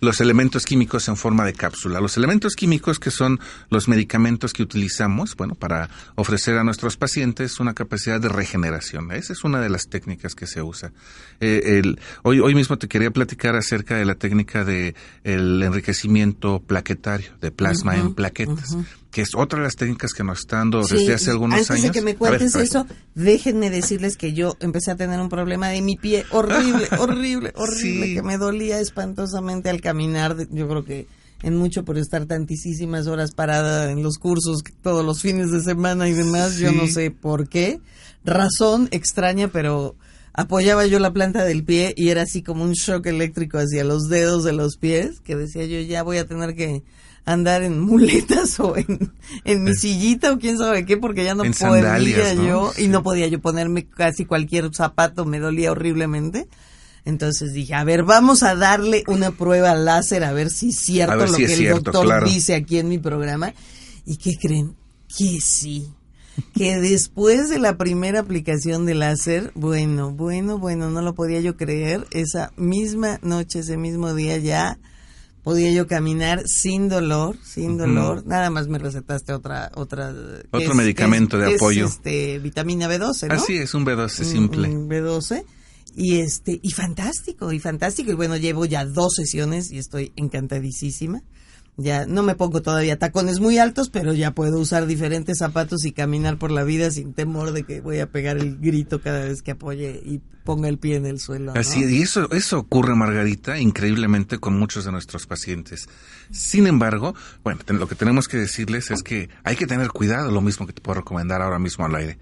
los 0.00 0.20
elementos 0.20 0.64
químicos 0.64 1.08
en 1.08 1.16
forma 1.16 1.44
de 1.44 1.52
cápsula. 1.52 2.00
Los 2.00 2.16
elementos 2.16 2.54
químicos 2.54 2.98
que 2.98 3.10
son 3.10 3.40
los 3.70 3.88
medicamentos 3.88 4.52
que 4.52 4.62
utilizamos, 4.62 5.36
bueno, 5.36 5.54
para 5.54 5.88
ofrecer 6.14 6.58
a 6.58 6.64
nuestros 6.64 6.96
pacientes 6.96 7.60
una 7.60 7.74
capacidad 7.74 8.20
de 8.20 8.28
regeneración. 8.28 9.10
Esa 9.12 9.32
es 9.32 9.44
una 9.44 9.60
de 9.60 9.68
las 9.68 9.88
técnicas 9.88 10.34
que 10.34 10.46
se 10.46 10.62
usa. 10.62 10.92
Eh, 11.40 11.78
el, 11.78 11.98
hoy, 12.22 12.40
hoy 12.40 12.54
mismo 12.54 12.76
te 12.78 12.88
quería 12.88 13.10
platicar 13.10 13.56
acerca 13.56 13.96
de 13.96 14.04
la 14.04 14.14
técnica 14.14 14.64
de 14.64 14.94
el 15.24 15.62
enriquecimiento 15.62 16.60
plaquetario, 16.60 17.30
de 17.40 17.50
plasma 17.50 17.96
en 17.96 18.14
plaquetas 18.14 18.76
que 19.16 19.22
es 19.22 19.30
otra 19.34 19.60
de 19.60 19.64
las 19.64 19.76
técnicas 19.76 20.12
que 20.12 20.22
nos 20.22 20.40
está 20.40 20.56
dando 20.58 20.84
Sí, 20.84 20.94
desde 20.96 21.14
hace 21.14 21.26
y 21.28 21.30
algunos 21.30 21.54
antes 21.56 21.70
años. 21.70 21.82
de 21.84 21.90
que 21.90 22.02
me 22.02 22.16
cuentes 22.16 22.52
ver. 22.52 22.64
eso, 22.64 22.86
déjenme 23.14 23.70
decirles 23.70 24.18
que 24.18 24.34
yo 24.34 24.58
empecé 24.60 24.90
a 24.90 24.96
tener 24.96 25.18
un 25.20 25.30
problema 25.30 25.70
de 25.70 25.80
mi 25.80 25.96
pie 25.96 26.26
horrible, 26.32 26.86
horrible, 26.98 27.52
horrible, 27.56 28.06
Sí. 28.08 28.14
que 28.14 28.22
me 28.22 28.36
dolía 28.36 28.78
espantosamente 28.78 29.70
al 29.70 29.80
caminar. 29.80 30.36
Yo 30.50 30.68
creo 30.68 30.84
que 30.84 31.06
en 31.42 31.56
mucho 31.56 31.82
por 31.82 31.96
estar 31.96 32.26
tantísimas 32.26 33.06
horas 33.06 33.30
parada 33.32 33.90
en 33.90 34.02
los 34.02 34.18
cursos 34.18 34.62
todos 34.82 35.02
los 35.02 35.22
fines 35.22 35.50
de 35.50 35.62
semana 35.62 36.08
y 36.10 36.12
demás, 36.12 36.58
yo 36.58 36.68
Sí. 36.68 36.76
no 36.76 36.86
sé 36.86 37.10
por 37.10 37.48
qué. 37.48 37.80
Razón 38.26 38.88
extraña, 38.90 39.48
pero 39.48 39.94
apoyaba 40.34 40.84
yo 40.84 40.98
la 40.98 41.12
planta 41.14 41.42
del 41.44 41.64
pie 41.64 41.94
y 41.96 42.10
era 42.10 42.20
así 42.22 42.42
como 42.42 42.64
un 42.64 42.72
shock 42.72 43.06
eléctrico 43.06 43.56
hacia 43.56 43.82
los 43.82 44.08
dedos 44.10 44.44
de 44.44 44.52
los 44.52 44.76
pies, 44.76 45.20
que 45.24 45.36
decía 45.36 45.64
yo 45.64 45.80
ya 45.80 46.02
voy 46.02 46.18
a 46.18 46.26
tener 46.26 46.54
que 46.54 46.82
andar 47.26 47.62
en 47.64 47.80
muletas 47.80 48.58
o 48.60 48.76
en, 48.76 49.12
en 49.44 49.64
mi 49.64 49.74
sillita 49.74 50.32
o 50.32 50.38
quién 50.38 50.56
sabe 50.56 50.86
qué, 50.86 50.96
porque 50.96 51.24
ya 51.24 51.34
no 51.34 51.44
En 51.44 51.52
podía 51.52 52.32
yo 52.34 52.72
y 52.78 52.88
no 52.88 53.02
podía 53.02 53.26
yo 53.26 53.40
ponerme 53.40 53.86
casi 53.86 54.24
cualquier 54.24 54.72
zapato, 54.74 55.26
me 55.26 55.40
dolía 55.40 55.72
horriblemente. 55.72 56.48
Entonces 57.04 57.52
dije, 57.52 57.74
a 57.74 57.84
ver, 57.84 58.04
vamos 58.04 58.42
a 58.42 58.54
darle 58.54 59.04
una 59.06 59.32
prueba 59.32 59.74
láser 59.74 60.24
a 60.24 60.32
ver 60.32 60.50
si 60.50 60.70
es 60.70 60.76
cierto 60.76 61.18
ver 61.18 61.30
lo 61.30 61.36
si 61.36 61.46
que 61.46 61.52
el 61.52 61.58
cierto, 61.58 61.80
doctor 61.80 62.04
claro. 62.04 62.26
dice 62.26 62.54
aquí 62.54 62.78
en 62.78 62.88
mi 62.88 62.98
programa. 62.98 63.52
¿Y 64.04 64.16
qué 64.16 64.36
creen? 64.40 64.74
Que 65.16 65.40
sí. 65.40 65.88
Que 66.54 66.78
después 66.80 67.48
de 67.48 67.58
la 67.58 67.76
primera 67.76 68.20
aplicación 68.20 68.86
de 68.86 68.94
láser, 68.94 69.52
bueno, 69.54 70.10
bueno, 70.10 70.58
bueno, 70.58 70.90
no 70.90 71.00
lo 71.00 71.14
podía 71.14 71.40
yo 71.40 71.56
creer. 71.56 72.06
Esa 72.10 72.52
misma 72.56 73.18
noche, 73.22 73.60
ese 73.60 73.76
mismo 73.76 74.12
día 74.12 74.36
ya 74.38 74.78
podía 75.46 75.70
yo 75.70 75.86
caminar 75.86 76.42
sin 76.44 76.88
dolor, 76.88 77.36
sin 77.44 77.78
dolor. 77.78 78.26
Nada 78.26 78.50
más 78.50 78.66
me 78.66 78.78
recetaste 78.80 79.32
otra, 79.32 79.70
otra. 79.76 80.12
Otro 80.50 80.74
medicamento 80.74 81.38
de 81.38 81.50
es, 81.50 81.62
apoyo. 81.62 81.86
este, 81.86 82.40
vitamina 82.40 82.88
B12, 82.88 83.28
¿no? 83.28 83.34
Así 83.34 83.56
es, 83.56 83.72
un 83.72 83.86
B12 83.86 84.18
un- 84.18 84.24
simple. 84.24 84.68
un 84.68 84.88
B12 84.88 85.44
y 85.94 86.16
este 86.18 86.58
y 86.60 86.72
fantástico 86.72 87.52
y 87.52 87.60
fantástico 87.60 88.10
y 88.10 88.14
bueno 88.14 88.36
llevo 88.36 88.64
ya 88.64 88.84
dos 88.84 89.14
sesiones 89.14 89.70
y 89.70 89.78
estoy 89.78 90.12
encantadísima 90.16 91.22
ya 91.76 92.06
no 92.06 92.22
me 92.22 92.34
pongo 92.34 92.62
todavía 92.62 92.98
tacones 92.98 93.40
muy 93.40 93.58
altos 93.58 93.90
pero 93.90 94.14
ya 94.14 94.30
puedo 94.32 94.58
usar 94.58 94.86
diferentes 94.86 95.38
zapatos 95.38 95.84
y 95.84 95.92
caminar 95.92 96.38
por 96.38 96.50
la 96.50 96.64
vida 96.64 96.90
sin 96.90 97.12
temor 97.12 97.52
de 97.52 97.64
que 97.64 97.80
voy 97.80 98.00
a 98.00 98.10
pegar 98.10 98.38
el 98.38 98.58
grito 98.58 99.00
cada 99.00 99.24
vez 99.24 99.42
que 99.42 99.52
apoye 99.52 100.00
y 100.04 100.20
ponga 100.44 100.68
el 100.68 100.78
pie 100.78 100.96
en 100.96 101.06
el 101.06 101.20
suelo 101.20 101.52
¿no? 101.52 101.60
Así, 101.60 101.84
y 101.84 102.02
eso, 102.02 102.30
eso 102.32 102.58
ocurre, 102.58 102.94
Margarita, 102.94 103.58
increíblemente 103.58 104.38
con 104.38 104.58
muchos 104.58 104.84
de 104.84 104.92
nuestros 104.92 105.26
pacientes. 105.26 105.88
Sin 106.30 106.66
embargo, 106.66 107.14
bueno, 107.42 107.60
lo 107.66 107.88
que 107.88 107.94
tenemos 107.94 108.28
que 108.28 108.36
decirles 108.36 108.90
es 108.90 109.02
que 109.02 109.28
hay 109.44 109.56
que 109.56 109.66
tener 109.66 109.88
cuidado, 109.88 110.30
lo 110.30 110.40
mismo 110.40 110.66
que 110.66 110.72
te 110.72 110.80
puedo 110.80 111.00
recomendar 111.00 111.42
ahora 111.42 111.58
mismo 111.58 111.84
al 111.84 111.94
aire. 111.96 112.18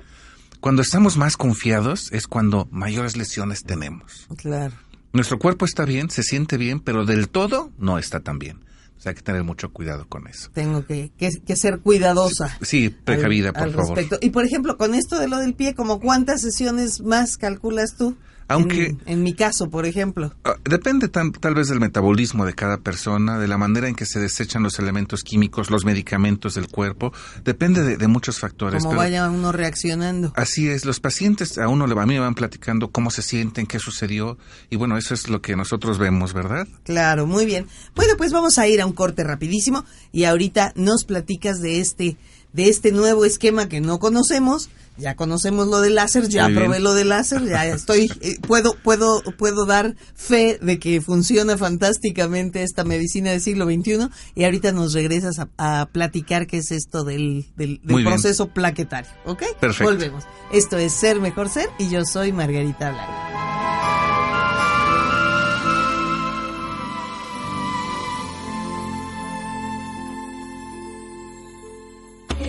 Cuando 0.61 0.81
estamos 0.81 1.19
más 1.19 1.37
confiados 1.37 2.11
es 2.13 2.27
cuando 2.27 2.67
mayores 2.71 3.17
lesiones 3.17 3.65
tenemos. 3.65 4.27
claro 4.37 4.75
Nuestro 5.13 5.39
cuerpo 5.39 5.67
está 5.67 5.85
bien, 5.85 6.11
se 6.11 6.23
siente 6.23 6.57
bien, 6.57 6.81
pero 6.81 7.05
del 7.05 7.29
todo 7.29 7.71
no 7.79 7.99
está 7.99 8.21
tan 8.21 8.39
bien. 8.39 8.65
Sea, 9.05 9.11
hay 9.11 9.17
que 9.17 9.23
tener 9.23 9.45
mucho 9.45 9.71
cuidado 9.71 10.09
con 10.09 10.27
eso. 10.29 10.49
tengo 10.55 10.87
que, 10.87 11.13
que, 11.19 11.29
que 11.47 11.57
ser 11.57 11.81
cuidadosa 11.81 12.57
Sí, 12.63 12.89
precavida, 12.89 13.49
al- 13.49 13.53
por 13.55 13.63
al 13.65 13.73
favor. 13.75 13.99
respecto. 13.99 14.19
Y 14.27 14.31
por 14.31 14.47
ejemplo, 14.47 14.79
con 14.79 14.95
esto 14.95 15.19
de 15.19 15.29
lo 15.29 15.37
del 15.37 15.53
pie, 15.53 15.75
como 15.75 16.01
cuántas 16.01 16.41
sesiones 16.41 17.03
más 17.03 17.37
calculas 17.37 17.97
tú? 17.99 18.17
Aunque- 18.49 18.87
En, 18.87 19.01
en 19.07 19.23
mi 19.23 19.35
caso, 19.35 19.71
por 19.71 19.87
ejemplo. 19.87 20.33
Ah, 20.45 20.57
Depende 20.65 21.09
tal 21.09 21.55
vez 21.55 21.69
del 21.69 21.81
metabolismo 21.81 22.45
de 22.45 22.55
cada 22.55 22.79
persona, 22.79 23.39
de 23.39 23.49
la 23.49 23.59
manera 23.59 23.89
en 23.89 23.95
que 23.95 24.07
se 24.07 24.19
desechan 24.21 24.63
los 24.63 24.79
elementos 24.79 25.23
químicos, 25.23 25.71
los 25.71 25.85
medicamentos 25.85 26.55
del 26.55 26.69
cuerpo. 26.69 27.13
Depende 27.45 27.83
de, 27.83 27.97
de 27.97 28.09
muchos 28.09 28.39
factores. 28.39 28.83
Como 28.85 28.97
vaya 28.97 29.29
uno 29.31 29.53
reaccionando. 29.53 30.33
Así 30.37 30.69
es, 30.69 30.85
los 30.85 31.01
pacientes 31.01 31.59
a 31.59 31.69
uno 31.69 31.87
le 31.87 31.95
a 31.95 32.07
mí 32.07 32.15
me 32.15 32.21
van 32.21 32.35
platicando 32.35 32.91
cómo 32.91 33.11
se 33.11 33.23
sienten, 33.23 33.67
qué 33.67 33.79
sucedió 33.79 34.37
y 34.69 34.77
bueno, 34.77 34.97
eso 34.99 35.15
es 35.15 35.29
lo 35.29 35.41
que 35.41 35.55
nosotros 35.57 35.99
vemos, 35.99 36.33
¿verdad? 36.35 36.67
Claro, 36.83 37.27
muy 37.27 37.47
bien. 37.47 37.67
Bueno, 37.95 38.15
pues 38.19 38.33
vamos 38.33 38.59
a 38.59 38.67
ir 38.67 38.81
a 38.81 38.87
un 38.87 38.93
corte 38.93 39.23
rapidísimo 39.25 39.85
y 40.13 40.25
ahorita 40.25 40.73
nos 40.77 41.05
platicas 41.05 41.61
de 41.61 41.81
este 41.81 42.17
de 42.55 42.69
este 42.71 42.91
nuevo 42.93 43.27
esquema 43.27 43.69
que 43.69 43.83
no 43.83 43.99
conocemos. 43.99 44.71
Ya 44.97 45.17
conocemos 45.17 45.67
lo 45.67 45.81
del 45.81 45.97
láser, 45.97 46.29
ya 46.29 46.45
Muy 46.45 46.53
bien. 46.53 46.63
probé 46.67 46.79
lo 46.79 46.95
del 46.95 47.09
láser, 47.09 47.45
ya 47.45 47.67
estoy 47.67 48.09
eh, 48.21 48.37
puedo 48.47 48.75
puedo 48.75 49.23
puedo 49.37 49.67
dar 49.67 49.97
fe 50.15 50.57
de 50.63 50.79
que 50.79 51.01
funciona 51.01 51.59
fantásticamente 51.59 52.63
esta 52.63 52.85
medicina 52.85 53.33
del 53.33 53.41
siglo 53.41 53.65
XXI 53.65 54.09
y 54.37 54.45
ahorita 54.45 54.71
nos 54.71 54.93
regresas 54.93 55.41
a, 55.41 55.49
a 55.59 55.87
platicar 55.87 56.47
qué 56.47 56.59
es 56.59 56.71
esto 56.71 57.03
del, 57.03 57.45
del, 57.57 57.81
del 57.83 57.97
bien. 57.97 58.05
proceso 58.05 58.47
plaquetario, 58.51 59.11
¿ok? 59.25 59.43
Perfecto. 59.59 59.91
Volvemos. 59.93 60.23
Esto 60.53 60.79
es 60.79 60.93
Ser 60.93 61.19
Mejor 61.21 61.49
Ser 61.49 61.69
y 61.81 61.89
yo 61.89 62.05
soy 62.05 62.33
Margarita 62.33 62.93
Blanco. 62.93 63.84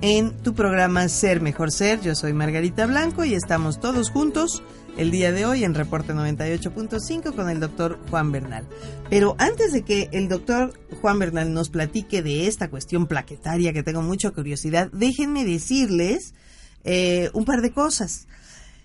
en 0.00 0.30
tu 0.42 0.54
programa 0.54 1.08
Ser 1.08 1.40
Mejor 1.40 1.72
Ser. 1.72 2.00
Yo 2.00 2.14
soy 2.14 2.32
Margarita 2.32 2.86
Blanco 2.86 3.24
y 3.24 3.34
estamos 3.34 3.80
todos 3.80 4.10
juntos 4.10 4.62
el 4.96 5.10
día 5.10 5.32
de 5.32 5.46
hoy 5.46 5.64
en 5.64 5.74
Reporte 5.74 6.12
98.5 6.12 7.34
con 7.34 7.48
el 7.48 7.60
doctor 7.60 7.98
Juan 8.10 8.32
Bernal. 8.32 8.66
Pero 9.10 9.34
antes 9.38 9.72
de 9.72 9.82
que 9.82 10.08
el 10.12 10.28
doctor 10.28 10.78
Juan 11.00 11.18
Bernal 11.18 11.52
nos 11.52 11.68
platique 11.68 12.22
de 12.22 12.46
esta 12.46 12.68
cuestión 12.68 13.06
plaquetaria 13.06 13.72
que 13.72 13.82
tengo 13.82 14.02
mucha 14.02 14.30
curiosidad, 14.30 14.90
déjenme 14.92 15.44
decirles 15.44 16.34
eh, 16.84 17.30
un 17.32 17.44
par 17.44 17.60
de 17.60 17.72
cosas. 17.72 18.26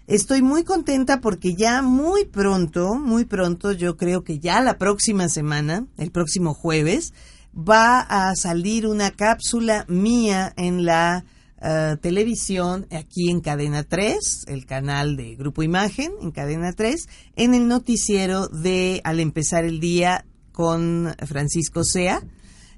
Estoy 0.05 0.41
muy 0.41 0.63
contenta 0.63 1.21
porque 1.21 1.55
ya 1.55 1.81
muy 1.81 2.25
pronto, 2.25 2.95
muy 2.95 3.23
pronto, 3.25 3.71
yo 3.71 3.95
creo 3.97 4.23
que 4.23 4.39
ya 4.39 4.61
la 4.61 4.77
próxima 4.77 5.29
semana, 5.29 5.85
el 5.97 6.11
próximo 6.11 6.53
jueves, 6.53 7.13
va 7.55 7.99
a 7.99 8.35
salir 8.35 8.87
una 8.87 9.11
cápsula 9.11 9.85
mía 9.87 10.53
en 10.57 10.85
la 10.85 11.25
eh, 11.61 11.95
televisión 12.01 12.87
aquí 12.91 13.29
en 13.29 13.39
Cadena 13.39 13.83
3, 13.83 14.45
el 14.47 14.65
canal 14.65 15.15
de 15.15 15.35
Grupo 15.35 15.63
Imagen 15.63 16.11
en 16.21 16.31
Cadena 16.31 16.73
3, 16.73 17.07
en 17.35 17.53
el 17.53 17.67
noticiero 17.67 18.47
de 18.47 19.01
Al 19.03 19.19
empezar 19.19 19.63
el 19.63 19.79
día 19.79 20.25
con 20.51 21.15
Francisco 21.25 21.83
Sea. 21.83 22.21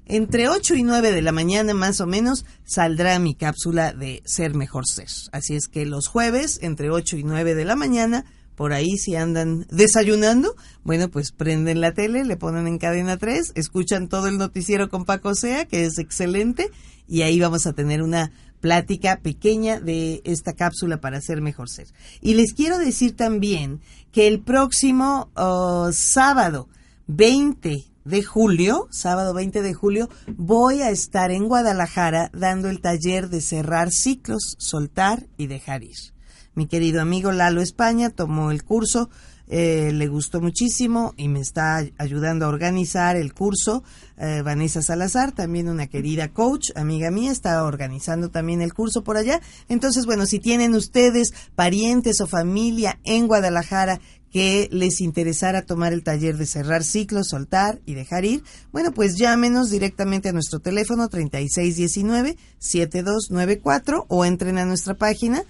Entre 0.08 0.48
8 0.48 0.76
y 0.76 0.84
9 0.84 1.10
de 1.10 1.20
la 1.20 1.32
mañana 1.32 1.74
más 1.74 2.00
o 2.00 2.06
menos 2.06 2.44
saldrá 2.64 3.18
mi 3.18 3.34
cápsula 3.34 3.92
de 3.92 4.22
Ser 4.24 4.54
Mejor 4.54 4.84
Ser. 4.86 5.08
Así 5.32 5.56
es 5.56 5.66
que 5.66 5.84
los 5.84 6.06
jueves, 6.06 6.60
entre 6.62 6.90
8 6.90 7.16
y 7.16 7.24
9 7.24 7.56
de 7.56 7.64
la 7.64 7.74
mañana, 7.74 8.24
por 8.56 8.72
ahí 8.72 8.96
si 8.96 9.14
andan 9.14 9.66
desayunando, 9.70 10.56
bueno, 10.82 11.08
pues 11.08 11.30
prenden 11.30 11.80
la 11.80 11.92
tele, 11.92 12.24
le 12.24 12.36
ponen 12.36 12.66
en 12.66 12.78
cadena 12.78 13.16
3, 13.16 13.52
escuchan 13.54 14.08
todo 14.08 14.26
el 14.26 14.38
noticiero 14.38 14.88
con 14.88 15.04
Paco 15.04 15.34
Sea, 15.34 15.66
que 15.66 15.84
es 15.84 15.98
excelente, 15.98 16.70
y 17.06 17.22
ahí 17.22 17.38
vamos 17.38 17.66
a 17.66 17.74
tener 17.74 18.02
una 18.02 18.32
plática 18.60 19.20
pequeña 19.22 19.78
de 19.78 20.22
esta 20.24 20.54
cápsula 20.54 21.00
para 21.00 21.20
ser 21.20 21.40
mejor 21.40 21.68
ser. 21.68 21.86
Y 22.20 22.34
les 22.34 22.54
quiero 22.54 22.78
decir 22.78 23.14
también 23.14 23.80
que 24.10 24.26
el 24.26 24.40
próximo 24.40 25.30
oh, 25.34 25.90
sábado 25.92 26.68
20 27.06 27.84
de 28.04 28.22
julio, 28.22 28.88
sábado 28.90 29.34
20 29.34 29.62
de 29.62 29.74
julio, 29.74 30.08
voy 30.36 30.80
a 30.80 30.90
estar 30.90 31.30
en 31.30 31.46
Guadalajara 31.46 32.30
dando 32.32 32.70
el 32.70 32.80
taller 32.80 33.28
de 33.28 33.40
cerrar 33.40 33.90
ciclos, 33.90 34.56
soltar 34.58 35.26
y 35.36 35.48
dejar 35.48 35.84
ir. 35.84 36.15
Mi 36.56 36.66
querido 36.66 37.00
amigo 37.02 37.30
Lalo 37.32 37.60
España 37.60 38.08
tomó 38.08 38.50
el 38.50 38.64
curso, 38.64 39.10
eh, 39.46 39.90
le 39.92 40.08
gustó 40.08 40.40
muchísimo 40.40 41.12
y 41.18 41.28
me 41.28 41.40
está 41.40 41.86
ayudando 41.98 42.46
a 42.46 42.48
organizar 42.48 43.14
el 43.14 43.34
curso. 43.34 43.84
Eh, 44.16 44.40
Vanessa 44.42 44.80
Salazar, 44.80 45.32
también 45.32 45.68
una 45.68 45.86
querida 45.86 46.28
coach, 46.28 46.70
amiga 46.74 47.10
mía, 47.10 47.30
está 47.30 47.62
organizando 47.62 48.30
también 48.30 48.62
el 48.62 48.72
curso 48.72 49.04
por 49.04 49.18
allá. 49.18 49.42
Entonces, 49.68 50.06
bueno, 50.06 50.24
si 50.24 50.38
tienen 50.38 50.74
ustedes 50.74 51.34
parientes 51.54 52.22
o 52.22 52.26
familia 52.26 53.00
en 53.04 53.26
Guadalajara 53.26 54.00
que 54.32 54.70
les 54.72 55.02
interesara 55.02 55.60
tomar 55.60 55.92
el 55.92 56.02
taller 56.02 56.38
de 56.38 56.46
cerrar 56.46 56.84
ciclos, 56.84 57.28
soltar 57.28 57.82
y 57.84 57.92
dejar 57.92 58.24
ir, 58.24 58.42
bueno, 58.72 58.92
pues 58.92 59.18
llámenos 59.18 59.68
directamente 59.68 60.30
a 60.30 60.32
nuestro 60.32 60.60
teléfono 60.60 61.10
3619-7294 61.10 64.06
o 64.08 64.24
entren 64.24 64.56
a 64.56 64.64
nuestra 64.64 64.94
página 64.94 65.44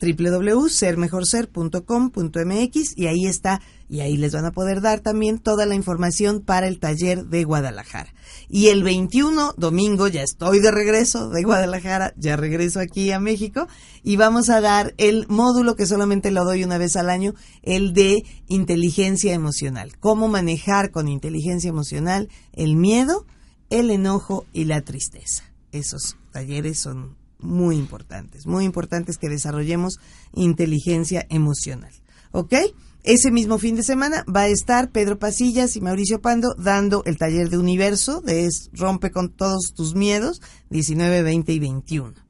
www.sermejorser.com.mx 0.00 2.96
y 2.96 3.06
ahí 3.06 3.26
está, 3.26 3.60
y 3.88 4.00
ahí 4.00 4.16
les 4.16 4.32
van 4.32 4.44
a 4.44 4.52
poder 4.52 4.80
dar 4.80 5.00
también 5.00 5.38
toda 5.38 5.66
la 5.66 5.74
información 5.74 6.40
para 6.40 6.68
el 6.68 6.78
taller 6.78 7.26
de 7.26 7.44
Guadalajara. 7.44 8.12
Y 8.48 8.68
el 8.68 8.82
21, 8.82 9.54
domingo, 9.56 10.08
ya 10.08 10.22
estoy 10.22 10.60
de 10.60 10.70
regreso 10.70 11.30
de 11.30 11.42
Guadalajara, 11.42 12.12
ya 12.16 12.36
regreso 12.36 12.80
aquí 12.80 13.10
a 13.10 13.20
México, 13.20 13.68
y 14.02 14.16
vamos 14.16 14.50
a 14.50 14.60
dar 14.60 14.94
el 14.98 15.26
módulo 15.28 15.76
que 15.76 15.86
solamente 15.86 16.30
lo 16.30 16.44
doy 16.44 16.64
una 16.64 16.78
vez 16.78 16.96
al 16.96 17.10
año, 17.10 17.34
el 17.62 17.92
de 17.92 18.24
inteligencia 18.48 19.34
emocional. 19.34 19.96
Cómo 19.98 20.28
manejar 20.28 20.90
con 20.90 21.08
inteligencia 21.08 21.70
emocional 21.70 22.28
el 22.52 22.76
miedo, 22.76 23.26
el 23.70 23.90
enojo 23.90 24.46
y 24.52 24.64
la 24.64 24.82
tristeza. 24.82 25.44
Esos 25.72 26.16
talleres 26.32 26.78
son 26.78 27.16
muy 27.46 27.76
importantes, 27.76 28.46
muy 28.46 28.64
importantes 28.64 29.16
que 29.16 29.28
desarrollemos 29.28 29.98
inteligencia 30.34 31.26
emocional. 31.30 31.92
¿Ok? 32.32 32.54
Ese 33.02 33.30
mismo 33.30 33.58
fin 33.58 33.76
de 33.76 33.84
semana 33.84 34.24
va 34.24 34.42
a 34.42 34.48
estar 34.48 34.90
Pedro 34.90 35.18
Pasillas 35.18 35.76
y 35.76 35.80
Mauricio 35.80 36.20
Pando 36.20 36.54
dando 36.58 37.02
el 37.04 37.18
taller 37.18 37.50
de 37.50 37.56
universo 37.56 38.20
de 38.20 38.46
es 38.46 38.68
Rompe 38.72 39.12
con 39.12 39.30
todos 39.30 39.72
tus 39.76 39.94
miedos 39.94 40.42
19, 40.70 41.22
20 41.22 41.52
y 41.52 41.58
21. 41.60 42.25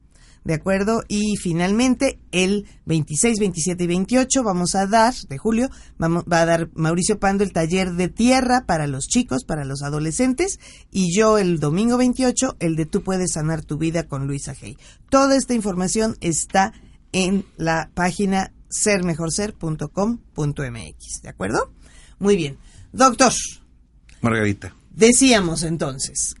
¿De 0.47 0.53
acuerdo? 0.53 1.03
Y 1.09 1.35
finalmente, 1.35 2.19
el 2.31 2.65
26, 2.85 3.37
27 3.37 3.83
y 3.83 3.87
28 3.87 4.43
vamos 4.43 4.75
a 4.75 4.87
dar, 4.87 5.13
de 5.27 5.37
julio, 5.37 5.69
vamos, 5.97 6.23
va 6.23 6.39
a 6.39 6.45
dar 6.45 6.69
Mauricio 6.73 7.19
Pando 7.19 7.43
el 7.43 7.51
taller 7.51 7.95
de 7.95 8.07
tierra 8.07 8.63
para 8.65 8.87
los 8.87 9.07
chicos, 9.07 9.43
para 9.43 9.65
los 9.65 9.81
adolescentes, 9.81 10.61
y 10.89 11.13
yo 11.13 11.37
el 11.37 11.59
domingo 11.59 11.97
28, 11.97 12.55
el 12.61 12.77
de 12.77 12.85
Tú 12.85 13.03
puedes 13.03 13.33
sanar 13.33 13.65
tu 13.65 13.77
vida 13.77 14.07
con 14.07 14.25
Luisa 14.25 14.55
Hay. 14.61 14.77
Toda 15.09 15.35
esta 15.35 15.53
información 15.53 16.15
está 16.21 16.71
en 17.11 17.43
la 17.57 17.91
página 17.93 18.53
sermejorser.com.mx, 18.69 21.21
¿de 21.23 21.29
acuerdo? 21.29 21.73
Muy 22.19 22.37
bien. 22.37 22.57
Doctor, 22.93 23.33
Margarita. 24.21 24.73
decíamos 24.91 25.63
entonces 25.63 26.37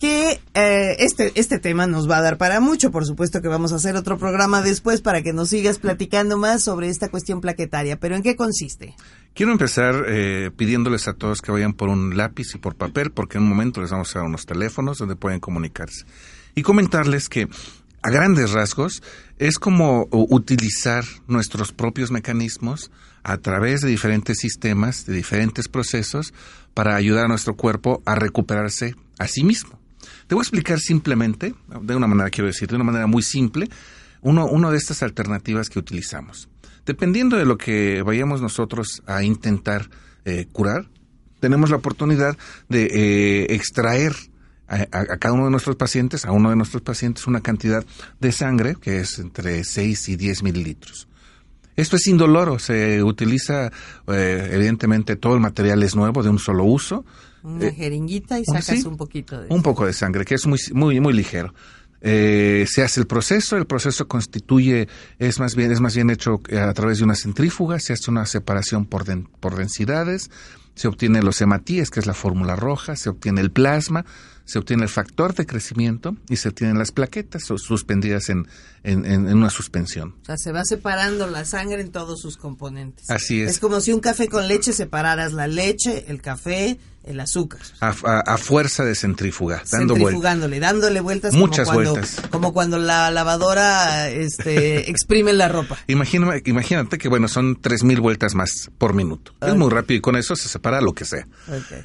que 0.00 0.40
eh, 0.54 0.96
este, 0.98 1.30
este 1.34 1.58
tema 1.58 1.86
nos 1.86 2.10
va 2.10 2.16
a 2.16 2.22
dar 2.22 2.38
para 2.38 2.58
mucho. 2.58 2.90
Por 2.90 3.04
supuesto 3.04 3.42
que 3.42 3.48
vamos 3.48 3.72
a 3.72 3.76
hacer 3.76 3.96
otro 3.96 4.18
programa 4.18 4.62
después 4.62 5.02
para 5.02 5.22
que 5.22 5.34
nos 5.34 5.50
sigas 5.50 5.78
platicando 5.78 6.38
más 6.38 6.64
sobre 6.64 6.88
esta 6.88 7.10
cuestión 7.10 7.42
plaquetaria. 7.42 8.00
Pero 8.00 8.16
¿en 8.16 8.22
qué 8.22 8.34
consiste? 8.34 8.96
Quiero 9.34 9.52
empezar 9.52 10.06
eh, 10.08 10.50
pidiéndoles 10.56 11.06
a 11.06 11.12
todos 11.12 11.42
que 11.42 11.52
vayan 11.52 11.74
por 11.74 11.90
un 11.90 12.16
lápiz 12.16 12.54
y 12.54 12.58
por 12.58 12.76
papel, 12.76 13.12
porque 13.12 13.36
en 13.36 13.44
un 13.44 13.50
momento 13.50 13.82
les 13.82 13.90
vamos 13.90 14.16
a 14.16 14.20
dar 14.20 14.26
unos 14.26 14.46
teléfonos 14.46 14.96
donde 14.96 15.16
pueden 15.16 15.38
comunicarse. 15.38 16.06
Y 16.54 16.62
comentarles 16.62 17.28
que 17.28 17.46
a 18.02 18.10
grandes 18.10 18.52
rasgos 18.52 19.02
es 19.38 19.58
como 19.58 20.08
utilizar 20.10 21.04
nuestros 21.26 21.72
propios 21.72 22.10
mecanismos 22.10 22.90
a 23.22 23.36
través 23.36 23.82
de 23.82 23.90
diferentes 23.90 24.38
sistemas, 24.38 25.04
de 25.04 25.12
diferentes 25.12 25.68
procesos, 25.68 26.32
para 26.72 26.96
ayudar 26.96 27.26
a 27.26 27.28
nuestro 27.28 27.54
cuerpo 27.54 28.02
a 28.06 28.14
recuperarse 28.14 28.94
a 29.18 29.28
sí 29.28 29.44
mismo. 29.44 29.78
Te 30.30 30.36
voy 30.36 30.42
a 30.42 30.44
explicar 30.44 30.78
simplemente, 30.78 31.56
de 31.82 31.96
una 31.96 32.06
manera 32.06 32.30
quiero 32.30 32.46
decir, 32.46 32.68
de 32.68 32.76
una 32.76 32.84
manera 32.84 33.08
muy 33.08 33.20
simple, 33.20 33.68
uno, 34.20 34.46
uno 34.46 34.70
de 34.70 34.78
estas 34.78 35.02
alternativas 35.02 35.68
que 35.68 35.80
utilizamos. 35.80 36.48
Dependiendo 36.86 37.36
de 37.36 37.44
lo 37.44 37.58
que 37.58 38.02
vayamos 38.02 38.40
nosotros 38.40 39.02
a 39.06 39.24
intentar 39.24 39.90
eh, 40.24 40.46
curar, 40.52 40.88
tenemos 41.40 41.70
la 41.70 41.78
oportunidad 41.78 42.38
de 42.68 42.84
eh, 42.84 43.54
extraer 43.56 44.14
a, 44.68 44.82
a, 44.92 45.16
cada 45.16 45.34
uno 45.34 45.46
de 45.46 45.50
nuestros 45.50 45.74
pacientes, 45.74 46.24
a 46.24 46.30
uno 46.30 46.50
de 46.50 46.54
nuestros 46.54 46.82
pacientes, 46.82 47.26
una 47.26 47.40
cantidad 47.40 47.84
de 48.20 48.30
sangre 48.30 48.76
que 48.80 49.00
es 49.00 49.18
entre 49.18 49.64
6 49.64 50.10
y 50.10 50.14
10 50.14 50.44
mililitros. 50.44 51.08
Esto 51.76 51.96
es 51.96 52.06
indoloro, 52.06 52.58
se 52.58 53.02
utiliza, 53.02 53.70
eh, 54.08 54.48
evidentemente 54.52 55.16
todo 55.16 55.34
el 55.34 55.40
material 55.40 55.82
es 55.82 55.94
nuevo, 55.96 56.22
de 56.22 56.28
un 56.28 56.38
solo 56.38 56.64
uso, 56.64 57.04
Una 57.42 57.66
Eh, 57.66 57.72
jeringuita 57.72 58.38
y 58.38 58.44
sacas 58.44 58.80
sí, 58.80 58.86
un 58.86 58.96
poquito 58.98 59.40
de... 59.40 59.46
un 59.48 59.62
poco 59.62 59.86
de 59.86 59.92
sangre, 59.94 60.24
que 60.24 60.34
es 60.34 60.46
muy, 60.46 60.58
muy, 60.72 61.00
muy 61.00 61.14
ligero. 61.14 61.54
Eh, 62.02 62.66
se 62.68 62.82
hace 62.82 63.00
el 63.00 63.06
proceso, 63.06 63.56
el 63.56 63.66
proceso 63.66 64.08
constituye, 64.08 64.88
es 65.18 65.38
más 65.38 65.54
bien, 65.54 65.70
es 65.70 65.80
más 65.80 65.94
bien 65.94 66.08
hecho 66.10 66.40
eh, 66.48 66.58
a 66.58 66.72
través 66.72 66.98
de 66.98 67.04
una 67.04 67.14
centrífuga, 67.14 67.78
se 67.78 67.92
hace 67.92 68.10
una 68.10 68.24
separación 68.26 68.86
por, 68.86 69.04
den- 69.04 69.28
por 69.40 69.56
densidades, 69.56 70.30
se 70.74 70.88
obtiene 70.88 71.22
los 71.22 71.40
hematíes, 71.42 71.90
que 71.90 72.00
es 72.00 72.06
la 72.06 72.14
fórmula 72.14 72.56
roja, 72.56 72.96
se 72.96 73.10
obtiene 73.10 73.42
el 73.42 73.50
plasma, 73.50 74.06
se 74.46 74.58
obtiene 74.58 74.84
el 74.84 74.88
factor 74.88 75.34
de 75.34 75.44
crecimiento 75.46 76.16
y 76.28 76.36
se 76.36 76.48
obtienen 76.48 76.78
las 76.78 76.90
plaquetas 76.90 77.44
sus- 77.44 77.62
suspendidas 77.62 78.30
en, 78.30 78.46
en, 78.82 79.04
en- 79.04 79.28
en 79.28 79.36
una 79.36 79.50
suspensión. 79.50 80.14
O 80.22 80.24
sea, 80.24 80.38
se 80.38 80.52
va 80.52 80.64
separando 80.64 81.26
la 81.26 81.44
sangre 81.44 81.82
en 81.82 81.90
todos 81.92 82.20
sus 82.20 82.38
componentes. 82.38 83.10
Así 83.10 83.42
es. 83.42 83.50
Es 83.50 83.58
como 83.58 83.80
si 83.82 83.92
un 83.92 84.00
café 84.00 84.28
con 84.28 84.48
leche 84.48 84.72
separaras 84.72 85.34
la 85.34 85.46
leche, 85.48 86.06
el 86.08 86.22
café, 86.22 86.78
el 87.04 87.18
azúcar. 87.20 87.60
A, 87.80 87.94
a- 88.04 88.20
a 88.20 88.36
fuerza 88.38 88.84
de 88.84 88.94
centrífuga, 88.94 89.62
dando 89.70 89.94
vueltas. 89.94 89.98
Centrifugándole, 90.10 90.60
dándole 90.60 91.00
vueltas. 91.00 91.34
Muchas 91.34 91.66
como 91.66 91.74
cuando, 91.76 91.90
vueltas. 91.92 92.22
Como 92.30 92.52
cuando 92.52 92.78
la 92.78 93.10
lavadora 93.10 94.10
este, 94.10 94.90
exprime 94.90 95.32
la 95.32 95.48
ropa. 95.48 95.78
Imagina- 95.86 96.34
imagínate 96.44 96.98
que, 96.98 97.08
bueno, 97.08 97.26
son 97.28 97.56
3.000 97.60 98.00
vueltas 98.00 98.34
más 98.34 98.70
por 98.78 98.94
minuto. 98.94 99.32
Es 99.40 99.54
muy 99.54 99.70
rápido 99.70 99.98
y 99.98 100.00
con 100.00 100.16
eso 100.16 100.36
se 100.36 100.48
separa 100.48 100.80
lo 100.80 100.92
que 100.92 101.04
sea. 101.04 101.26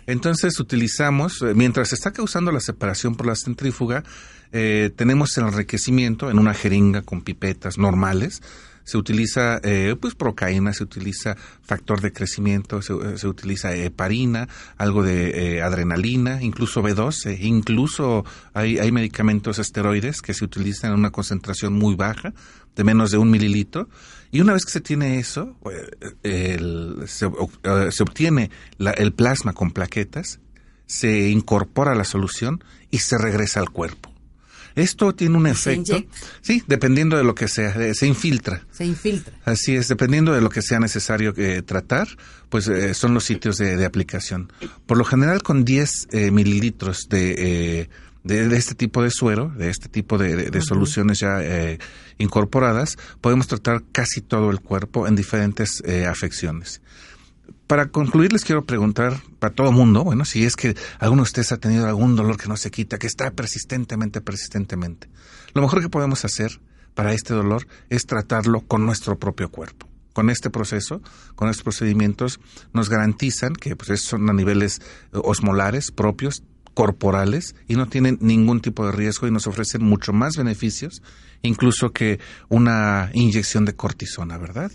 Entonces 0.05 0.59
utilizamos, 0.59 1.41
eh, 1.41 1.53
mientras 1.55 1.89
se 1.89 1.95
está 1.95 2.11
causando 2.11 2.51
la 2.51 2.59
separación 2.59 3.15
por 3.15 3.25
la 3.27 3.35
centrífuga, 3.35 4.03
eh, 4.51 4.91
tenemos 4.95 5.37
el 5.37 5.45
enriquecimiento 5.45 6.29
en 6.29 6.39
una 6.39 6.53
jeringa 6.53 7.01
con 7.01 7.21
pipetas 7.21 7.77
normales. 7.77 8.41
Se 8.85 8.97
utiliza 8.97 9.59
eh, 9.63 9.95
pues 9.99 10.15
procaína, 10.15 10.71
se 10.71 10.83
utiliza 10.83 11.35
factor 11.61 11.99
de 11.99 12.13
crecimiento, 12.13 12.81
se, 12.81 12.93
eh, 12.93 13.17
se 13.17 13.27
utiliza 13.27 13.75
heparina, 13.75 14.47
algo 14.77 15.03
de 15.03 15.57
eh, 15.57 15.61
adrenalina, 15.61 16.41
incluso 16.41 16.81
B2, 16.81 17.25
eh, 17.31 17.37
incluso 17.41 18.23
hay, 18.53 18.77
hay 18.79 18.91
medicamentos 18.93 19.59
esteroides 19.59 20.21
que 20.21 20.33
se 20.33 20.45
utilizan 20.45 20.91
en 20.93 20.99
una 20.99 21.11
concentración 21.11 21.73
muy 21.73 21.95
baja, 21.95 22.33
de 22.75 22.83
menos 22.85 23.11
de 23.11 23.17
un 23.17 23.29
mililitro. 23.29 23.89
Y 24.31 24.41
una 24.41 24.53
vez 24.53 24.65
que 24.65 24.71
se 24.71 24.81
tiene 24.81 25.17
eso, 25.19 25.57
eh, 26.23 26.57
se, 27.07 27.25
obtiene 28.03 28.51
la- 28.77 28.91
el 28.91 29.13
plasma 29.13 29.53
con 29.53 29.71
plaquetas, 29.71 30.39
se 30.85 31.29
incorpora 31.29 31.95
la 31.95 32.03
solución 32.03 32.63
y 32.91 32.99
se 32.99 33.17
regresa 33.17 33.59
al 33.59 33.69
cuerpo. 33.71 34.11
Esto 34.75 35.13
tiene 35.15 35.37
un 35.37 35.47
efecto, 35.47 35.95
sí, 36.41 36.61
dependiendo 36.67 37.15
de 37.17 37.23
lo 37.23 37.33
que 37.33 37.47
sea, 37.47 37.69
eh, 37.81 37.93
se 37.93 38.07
infiltra. 38.07 38.65
Se 38.71 38.85
infiltra. 38.85 39.33
Así 39.45 39.75
es, 39.75 39.87
dependiendo 39.87 40.33
de 40.33 40.41
lo 40.41 40.49
que 40.49 40.61
sea 40.61 40.79
necesario 40.79 41.33
eh, 41.37 41.61
tratar, 41.61 42.07
pues 42.49 42.67
eh, 42.67 42.93
son 42.93 43.13
los 43.13 43.23
sitios 43.23 43.57
de, 43.57 43.77
de 43.77 43.85
aplicación. 43.85 44.51
Por 44.85 44.97
lo 44.97 45.05
general, 45.05 45.41
con 45.43 45.63
10 45.63 46.07
eh, 46.11 46.31
mililitros 46.31 47.07
de, 47.09 47.87
de, 48.23 48.47
de 48.49 48.57
este 48.57 48.75
tipo 48.75 49.01
de 49.01 49.11
suero, 49.11 49.53
de 49.57 49.69
este 49.69 49.87
tipo 49.87 50.17
de, 50.17 50.49
de- 50.49 50.61
soluciones 50.61 51.19
ya 51.21 51.39
incorporadas, 52.17 52.97
podemos 53.21 53.47
tratar 53.47 53.83
casi 53.91 54.21
todo 54.21 54.49
el 54.51 54.59
cuerpo 54.61 55.07
en 55.07 55.15
diferentes 55.15 55.81
eh, 55.85 56.05
afecciones. 56.05 56.81
Para 57.67 57.87
concluir, 57.87 58.31
les 58.31 58.45
quiero 58.45 58.63
preguntar 58.63 59.19
para 59.39 59.53
todo 59.53 59.71
mundo, 59.71 60.03
bueno, 60.03 60.23
si 60.23 60.45
es 60.45 60.55
que 60.55 60.75
alguno 60.99 61.23
de 61.23 61.27
ustedes 61.27 61.51
ha 61.51 61.57
tenido 61.57 61.87
algún 61.87 62.15
dolor 62.15 62.37
que 62.37 62.47
no 62.47 62.57
se 62.57 62.69
quita, 62.69 62.99
que 62.99 63.07
está 63.07 63.31
persistentemente, 63.31 64.21
persistentemente. 64.21 65.09
Lo 65.55 65.63
mejor 65.63 65.81
que 65.81 65.89
podemos 65.89 66.23
hacer 66.25 66.61
para 66.93 67.13
este 67.13 67.33
dolor 67.33 67.67
es 67.89 68.05
tratarlo 68.05 68.61
con 68.61 68.85
nuestro 68.85 69.17
propio 69.17 69.49
cuerpo. 69.49 69.89
Con 70.13 70.29
este 70.29 70.51
proceso, 70.51 71.01
con 71.35 71.49
estos 71.49 71.63
procedimientos, 71.63 72.39
nos 72.71 72.89
garantizan 72.89 73.53
que 73.53 73.75
pues, 73.75 73.99
son 73.99 74.29
a 74.29 74.33
niveles 74.33 74.79
eh, 75.11 75.19
osmolares 75.23 75.89
propios, 75.89 76.43
corporales, 76.75 77.55
y 77.67 77.77
no 77.77 77.87
tienen 77.87 78.19
ningún 78.21 78.61
tipo 78.61 78.85
de 78.85 78.91
riesgo 78.91 79.27
y 79.27 79.31
nos 79.31 79.47
ofrecen 79.47 79.83
mucho 79.83 80.13
más 80.13 80.37
beneficios, 80.37 81.01
incluso 81.41 81.91
que 81.91 82.19
una 82.47 83.09
inyección 83.13 83.65
de 83.65 83.75
cortisona, 83.75 84.37
¿verdad? 84.37 84.71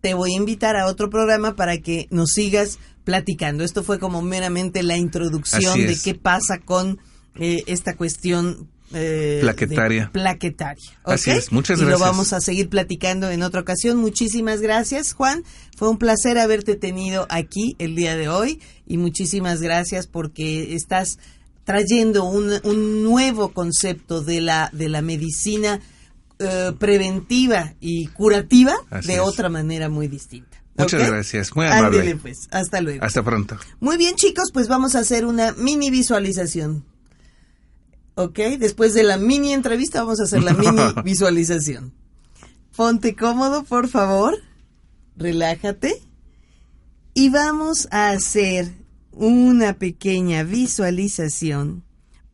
te 0.00 0.14
voy 0.14 0.34
a 0.34 0.36
invitar 0.36 0.76
a 0.76 0.86
otro 0.86 1.10
programa 1.10 1.56
para 1.56 1.78
que 1.78 2.06
nos 2.10 2.30
sigas 2.32 2.78
platicando. 3.04 3.64
Esto 3.64 3.82
fue 3.82 3.98
como 3.98 4.22
meramente 4.22 4.82
la 4.82 4.96
introducción 4.96 5.78
de 5.86 5.96
qué 6.02 6.14
pasa 6.14 6.58
con 6.64 6.98
eh, 7.38 7.62
esta 7.66 7.94
cuestión 7.96 8.68
eh, 8.92 9.38
Plaquetaria. 9.40 10.10
plaquetaria. 10.12 10.98
Así 11.04 11.30
es, 11.30 11.50
muchas 11.50 11.78
y 11.78 11.82
lo 11.82 11.88
gracias. 11.88 12.08
vamos 12.08 12.32
a 12.32 12.40
seguir 12.40 12.68
platicando 12.68 13.30
en 13.30 13.42
otra 13.42 13.60
ocasión. 13.62 13.96
Muchísimas 13.98 14.60
gracias, 14.60 15.12
Juan. 15.12 15.42
Fue 15.76 15.88
un 15.88 15.98
placer 15.98 16.38
haberte 16.38 16.76
tenido 16.76 17.26
aquí 17.28 17.74
el 17.78 17.96
día 17.96 18.16
de 18.16 18.28
hoy 18.28 18.60
y 18.86 18.98
muchísimas 18.98 19.60
gracias 19.60 20.06
porque 20.06 20.74
estás 20.74 21.18
trayendo 21.64 22.24
un, 22.24 22.52
un 22.62 23.02
nuevo 23.02 23.48
concepto 23.52 24.22
de 24.22 24.40
la, 24.40 24.70
de 24.72 24.88
la 24.88 25.02
medicina 25.02 25.80
eh, 26.38 26.70
preventiva 26.78 27.74
y 27.80 28.06
curativa 28.06 28.76
Así 28.90 29.08
de 29.08 29.14
es. 29.14 29.20
otra 29.20 29.48
manera 29.48 29.88
muy 29.88 30.06
distinta. 30.06 30.62
Muchas 30.78 31.08
gracias, 31.08 31.56
muy 31.56 31.66
amable. 31.66 31.98
Ándele, 32.00 32.16
pues. 32.16 32.36
Hasta 32.52 32.80
luego. 32.82 33.02
Hasta 33.04 33.22
pronto. 33.24 33.56
Muy 33.80 33.96
bien, 33.96 34.14
chicos, 34.14 34.50
pues 34.52 34.68
vamos 34.68 34.94
a 34.94 35.00
hacer 35.00 35.24
una 35.26 35.52
mini 35.54 35.90
visualización. 35.90 36.84
¿Ok? 38.16 38.38
Después 38.58 38.94
de 38.94 39.02
la 39.02 39.18
mini 39.18 39.52
entrevista 39.52 40.02
vamos 40.02 40.20
a 40.20 40.24
hacer 40.24 40.42
la 40.42 40.54
mini 40.54 40.80
visualización. 41.04 41.92
Ponte 42.74 43.14
cómodo, 43.14 43.62
por 43.64 43.88
favor. 43.88 44.42
Relájate. 45.16 46.02
Y 47.12 47.28
vamos 47.28 47.88
a 47.90 48.10
hacer 48.10 48.72
una 49.12 49.78
pequeña 49.78 50.44
visualización 50.44 51.84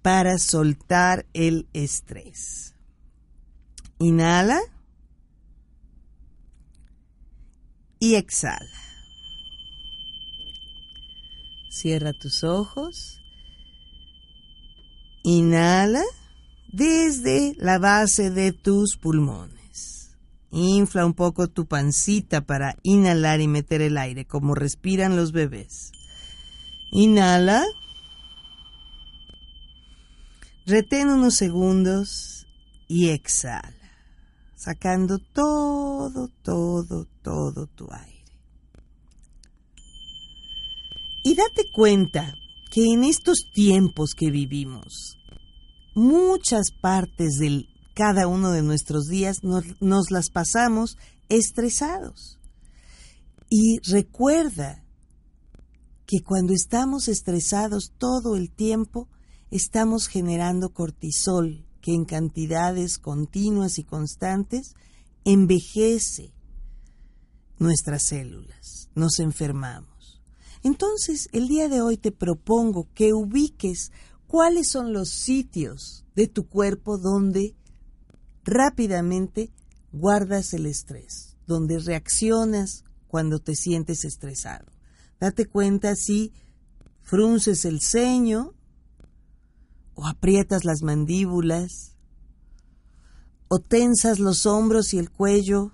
para 0.03 0.39
soltar 0.39 1.27
el 1.33 1.69
estrés. 1.73 2.75
Inhala. 3.99 4.61
Y 7.99 8.15
exhala. 8.15 8.67
Cierra 11.71 12.13
tus 12.13 12.45
ojos. 12.45 13.22
Inhala 15.25 16.03
desde 16.73 17.55
la 17.59 17.79
base 17.79 18.31
de 18.31 18.53
tus 18.53 18.97
pulmones. 18.97 20.17
Infla 20.51 21.07
un 21.07 21.15
poco 21.15 21.49
tu 21.49 21.67
pancita 21.67 22.43
para 22.43 22.77
inhalar 22.83 23.41
y 23.41 23.49
meter 23.49 23.83
el 23.83 23.97
aire, 23.97 24.27
como 24.27 24.55
respiran 24.55 25.17
los 25.17 25.33
bebés. 25.33 25.93
Inhala. 26.91 27.65
Retén 30.67 31.09
unos 31.09 31.35
segundos 31.35 32.47
y 32.87 33.09
exhala, 33.09 33.73
sacando 34.55 35.19
todo, 35.19 36.29
todo, 36.43 37.09
todo 37.23 37.67
tu 37.67 37.89
aire. 37.91 38.13
Y 41.25 41.35
date 41.35 41.65
cuenta 41.73 42.35
que 42.73 42.87
en 42.87 43.05
estos 43.05 43.51
tiempos 43.53 44.15
que 44.17 44.31
vivimos, 44.31 45.19
muchas 45.95 46.71
partes 46.81 47.35
de 47.35 47.67
cada 47.95 48.27
uno 48.27 48.51
de 48.51 48.63
nuestros 48.63 49.09
días 49.09 49.41
nos, 49.43 50.11
las 50.11 50.31
pasamos 50.31 50.97
estresados. 51.29 52.39
Y 53.51 53.79
recuerda 53.87 54.83
que 56.07 56.23
cuando 56.25 56.55
estamos 56.55 57.09
estresados 57.09 57.93
todo 57.99 58.37
el 58.37 58.51
tiempo, 58.51 59.11
estamos 59.51 60.07
generando 60.07 60.73
cortisol, 60.73 61.67
que 61.83 61.93
en 61.93 62.07
cantidades 62.07 62.97
continuas 62.97 63.79
y 63.79 63.85
constantes 63.85 64.73
envejece 65.27 66.33
nuestras 67.59 68.05
células, 68.05 68.89
nos 68.95 69.19
enfermamos. 69.19 69.92
Entonces, 70.63 71.29
el 71.33 71.49
día 71.49 71.69
de 71.69 71.81
hoy 71.81 71.97
te 71.97 72.13
propongo 72.13 72.89
que 72.95 73.13
ubiques 73.13 73.91
cuáles 74.27 74.71
son 74.71 74.93
los 74.93 75.11
sitios 75.11 76.05
de 76.15 76.29
tu 76.29 76.47
cuerpo 76.47 76.99
donde 76.99 77.55
rápidamente 78.45 79.51
guardas 79.93 80.53
el 80.55 80.67
estrés, 80.67 81.37
donde 81.47 81.79
reaccionas 81.79 82.85
cuando 83.09 83.41
te 83.41 83.57
sientes 83.57 84.05
estresado. 84.05 84.67
Date 85.21 85.47
cuenta 85.47 85.97
si 85.97 86.33
frunces 87.03 87.65
el 87.65 87.81
ceño 87.81 88.55
o 89.95 90.07
aprietas 90.07 90.65
las 90.65 90.83
mandíbulas 90.83 91.97
o 93.49 93.59
tensas 93.59 94.19
los 94.19 94.47
hombros 94.47 94.95
y 94.95 94.99
el 94.99 95.11
cuello 95.11 95.73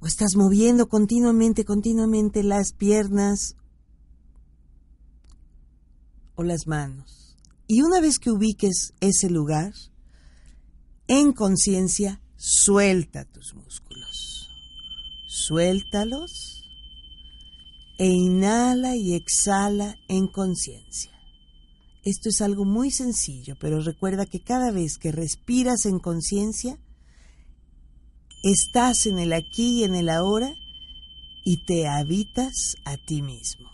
o 0.00 0.06
estás 0.06 0.34
moviendo 0.36 0.88
continuamente, 0.88 1.64
continuamente 1.64 2.42
las 2.42 2.72
piernas 2.72 3.56
o 6.34 6.42
las 6.42 6.66
manos. 6.66 7.36
Y 7.66 7.82
una 7.82 8.00
vez 8.00 8.18
que 8.18 8.30
ubiques 8.30 8.94
ese 9.00 9.30
lugar, 9.30 9.72
en 11.06 11.32
conciencia, 11.32 12.20
suelta 12.36 13.24
tus 13.24 13.54
músculos. 13.54 14.48
Suéltalos 15.28 16.64
e 17.98 18.08
inhala 18.08 18.96
y 18.96 19.14
exhala 19.14 19.96
en 20.08 20.26
conciencia. 20.26 21.12
Esto 22.02 22.30
es 22.30 22.40
algo 22.40 22.64
muy 22.64 22.90
sencillo, 22.90 23.56
pero 23.60 23.80
recuerda 23.80 24.24
que 24.24 24.40
cada 24.40 24.70
vez 24.70 24.96
que 24.96 25.12
respiras 25.12 25.84
en 25.84 25.98
conciencia, 25.98 26.78
estás 28.42 29.06
en 29.06 29.18
el 29.18 29.32
aquí 29.32 29.80
y 29.80 29.84
en 29.84 29.94
el 29.94 30.08
ahora 30.08 30.54
y 31.44 31.64
te 31.64 31.88
habitas 31.88 32.76
a 32.84 32.96
ti 32.96 33.22
mismo. 33.22 33.68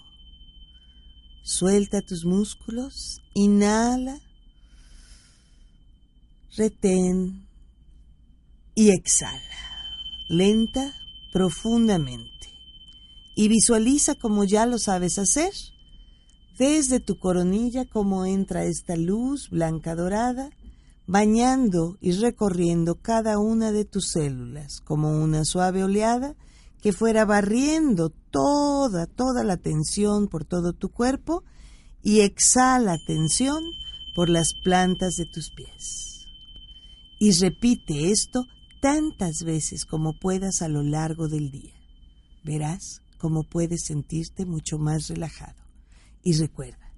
Suelta 1.43 2.01
tus 2.03 2.25
músculos, 2.25 3.21
inhala, 3.35 4.21
retén 6.57 7.47
y 8.75 8.91
exhala, 8.91 9.41
lenta, 10.29 10.95
profundamente. 11.33 12.53
Y 13.37 13.49
visualiza 13.49 14.15
como 14.15 14.45
ya 14.45 14.67
lo 14.67 14.79
sabes 14.79 15.19
hacer, 15.19 15.53
desde 16.59 17.01
tu 17.01 17.19
coronilla 17.19 17.85
cómo 17.85 18.25
entra 18.25 18.65
esta 18.65 18.97
luz 18.97 19.51
blanca 19.51 19.95
dorada, 19.95 20.51
bañando 21.07 21.97
y 22.01 22.13
recorriendo 22.13 22.97
cada 22.97 23.39
una 23.39 23.73
de 23.73 23.85
tus 23.85 24.09
células 24.09 24.81
como 24.81 25.23
una 25.23 25.45
suave 25.45 25.85
oleada 25.85 26.35
que 26.83 26.93
fuera 26.93 27.25
barriendo 27.25 28.11
toda, 28.31 29.07
toda 29.07 29.45
la 29.45 29.57
tensión 29.57 30.29
por 30.29 30.45
todo 30.45 30.73
tu 30.73 30.91
cuerpo 30.91 31.45
y 32.03 32.21
exhala 32.21 32.97
tensión 33.07 33.63
por 34.15 34.29
las 34.29 34.53
plantas 34.63 35.15
de 35.17 35.27
tus 35.27 35.51
pies. 35.51 36.27
Y 37.19 37.33
repite 37.33 38.11
esto 38.11 38.45
tantas 38.81 39.43
veces 39.45 39.85
como 39.85 40.19
puedas 40.19 40.63
a 40.63 40.69
lo 40.69 40.83
largo 40.83 41.29
del 41.29 41.51
día. 41.51 41.75
Verás 42.45 43.01
cómo 43.19 43.43
puedes 43.43 43.87
sentirte 43.87 44.45
mucho 44.45 44.79
más 44.79 45.09
relajado. 45.09 45.65
Y 46.23 46.35
recuerda, 46.35 46.93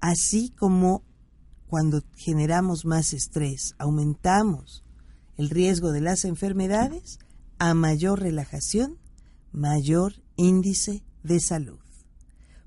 así 0.00 0.50
como 0.50 1.02
cuando 1.74 2.04
generamos 2.14 2.84
más 2.84 3.12
estrés, 3.12 3.74
aumentamos 3.78 4.84
el 5.36 5.50
riesgo 5.50 5.90
de 5.90 6.00
las 6.00 6.24
enfermedades, 6.24 7.18
a 7.58 7.74
mayor 7.74 8.20
relajación, 8.20 9.00
mayor 9.50 10.22
índice 10.36 11.02
de 11.24 11.40
salud. 11.40 11.80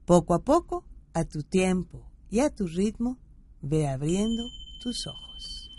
Poco 0.06 0.34
a 0.34 0.40
poco, 0.40 0.84
a 1.14 1.24
tu 1.24 1.44
tiempo 1.44 2.06
y 2.30 2.42
a 2.42 2.50
tu 2.50 2.68
ritmo, 2.68 3.18
ve 3.62 3.88
abriendo 3.88 4.44
tus 4.84 5.08
ojos. 5.08 5.70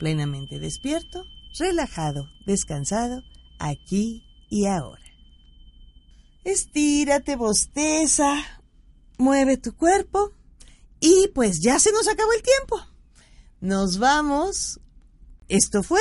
Plenamente 0.00 0.58
despierto, 0.58 1.22
relajado, 1.56 2.26
descansado, 2.44 3.22
aquí 3.60 4.24
y 4.50 4.66
ahora. 4.66 5.04
Estírate, 6.42 7.36
bosteza, 7.36 8.34
mueve 9.16 9.58
tu 9.58 9.76
cuerpo 9.76 10.32
y 11.04 11.28
pues 11.34 11.60
ya 11.60 11.78
se 11.78 11.92
nos 11.92 12.08
acabó 12.08 12.32
el 12.32 12.42
tiempo. 12.42 12.80
Nos 13.60 13.98
vamos. 13.98 14.80
Esto 15.48 15.82
fue 15.82 16.00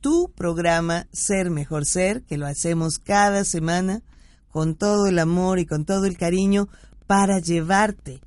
tu 0.00 0.32
programa 0.34 1.06
Ser 1.12 1.50
Mejor 1.50 1.86
Ser, 1.86 2.24
que 2.24 2.36
lo 2.36 2.46
hacemos 2.46 2.98
cada 2.98 3.44
semana 3.44 4.02
con 4.50 4.74
todo 4.74 5.06
el 5.06 5.20
amor 5.20 5.60
y 5.60 5.66
con 5.66 5.84
todo 5.84 6.06
el 6.06 6.18
cariño 6.18 6.68
para 7.06 7.38
llevarte 7.38 8.20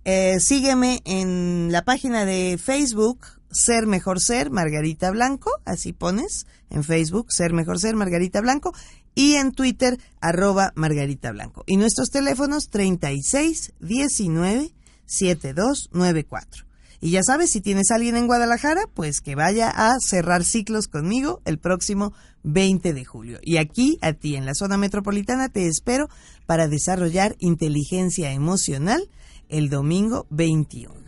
Eh, 0.05 0.39
sígueme 0.39 1.01
en 1.03 1.73
la 1.73 1.83
página 1.83 2.23
de 2.23 2.57
Facebook 2.57 3.40
Ser 3.51 3.85
Mejor 3.87 4.19
Ser 4.19 4.51
Margarita 4.51 5.11
Blanco, 5.11 5.51
así 5.65 5.93
pones 5.93 6.45
en 6.69 6.83
Facebook 6.83 7.31
Ser 7.31 7.53
Mejor 7.53 7.79
Ser 7.79 7.95
Margarita 7.95 8.41
Blanco 8.41 8.73
y 9.15 9.33
en 9.33 9.51
Twitter 9.51 9.99
arroba 10.21 10.71
Margarita 10.75 11.31
Blanco. 11.31 11.63
Y 11.67 11.77
nuestros 11.77 12.09
teléfonos 12.09 12.69
36 12.69 13.73
19 13.79 14.71
7294. 15.05 16.65
Y 17.03 17.09
ya 17.09 17.23
sabes, 17.23 17.49
si 17.51 17.61
tienes 17.61 17.89
a 17.89 17.95
alguien 17.95 18.15
en 18.15 18.27
Guadalajara, 18.27 18.83
pues 18.93 19.21
que 19.21 19.33
vaya 19.33 19.69
a 19.69 19.97
cerrar 19.99 20.43
ciclos 20.43 20.87
conmigo 20.87 21.41
el 21.45 21.57
próximo 21.57 22.13
20 22.43 22.93
de 22.93 23.05
julio. 23.05 23.39
Y 23.41 23.57
aquí, 23.57 23.97
a 24.01 24.13
ti, 24.13 24.35
en 24.35 24.45
la 24.45 24.53
zona 24.53 24.77
metropolitana, 24.77 25.49
te 25.49 25.65
espero 25.65 26.09
para 26.45 26.67
desarrollar 26.67 27.35
inteligencia 27.39 28.31
emocional 28.33 29.09
el 29.49 29.69
domingo 29.69 30.27
21. 30.29 31.00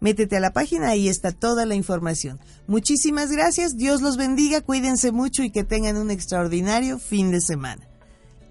Métete 0.00 0.38
a 0.38 0.40
la 0.40 0.52
página, 0.52 0.88
ahí 0.88 1.08
está 1.08 1.30
toda 1.30 1.66
la 1.66 1.74
información. 1.74 2.40
Muchísimas 2.66 3.30
gracias, 3.30 3.76
Dios 3.76 4.00
los 4.00 4.16
bendiga, 4.16 4.62
cuídense 4.62 5.12
mucho 5.12 5.42
y 5.42 5.50
que 5.50 5.62
tengan 5.62 5.96
un 5.96 6.10
extraordinario 6.10 6.98
fin 6.98 7.30
de 7.30 7.40
semana. 7.40 7.86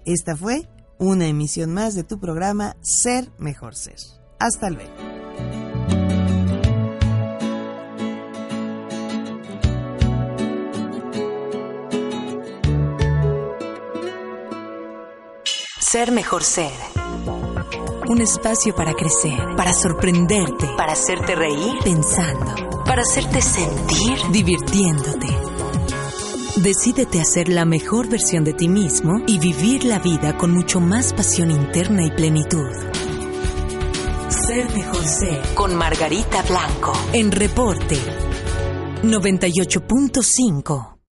Esta 0.04 0.36
fue 0.36 0.68
una 0.98 1.26
emisión 1.26 1.74
más 1.74 1.94
de 1.94 2.04
tu 2.04 2.20
programa 2.20 2.76
Ser 2.82 3.30
Mejor 3.38 3.74
Ser. 3.74 3.98
Hasta 4.38 4.70
luego. 4.70 4.90
Ser 15.80 16.12
Mejor 16.12 16.44
Ser. 16.44 16.99
Un 18.10 18.20
espacio 18.20 18.74
para 18.74 18.92
crecer, 18.92 19.38
para 19.56 19.72
sorprenderte, 19.72 20.66
para 20.76 20.94
hacerte 20.94 21.36
reír 21.36 21.76
pensando, 21.84 22.82
para 22.84 23.02
hacerte 23.02 23.40
sentir 23.40 24.18
divirtiéndote. 24.32 25.28
Decídete 26.56 27.20
a 27.20 27.24
ser 27.24 27.48
la 27.48 27.64
mejor 27.64 28.08
versión 28.08 28.42
de 28.42 28.52
ti 28.52 28.66
mismo 28.66 29.20
y 29.28 29.38
vivir 29.38 29.84
la 29.84 30.00
vida 30.00 30.36
con 30.36 30.50
mucho 30.50 30.80
más 30.80 31.12
pasión 31.12 31.52
interna 31.52 32.04
y 32.04 32.10
plenitud. 32.10 32.66
Ser 34.28 34.68
Mejor 34.74 35.06
Ser 35.06 35.40
con 35.54 35.76
Margarita 35.76 36.42
Blanco 36.42 36.92
en 37.12 37.30
Reporte 37.30 37.96
98.5. 39.04 40.99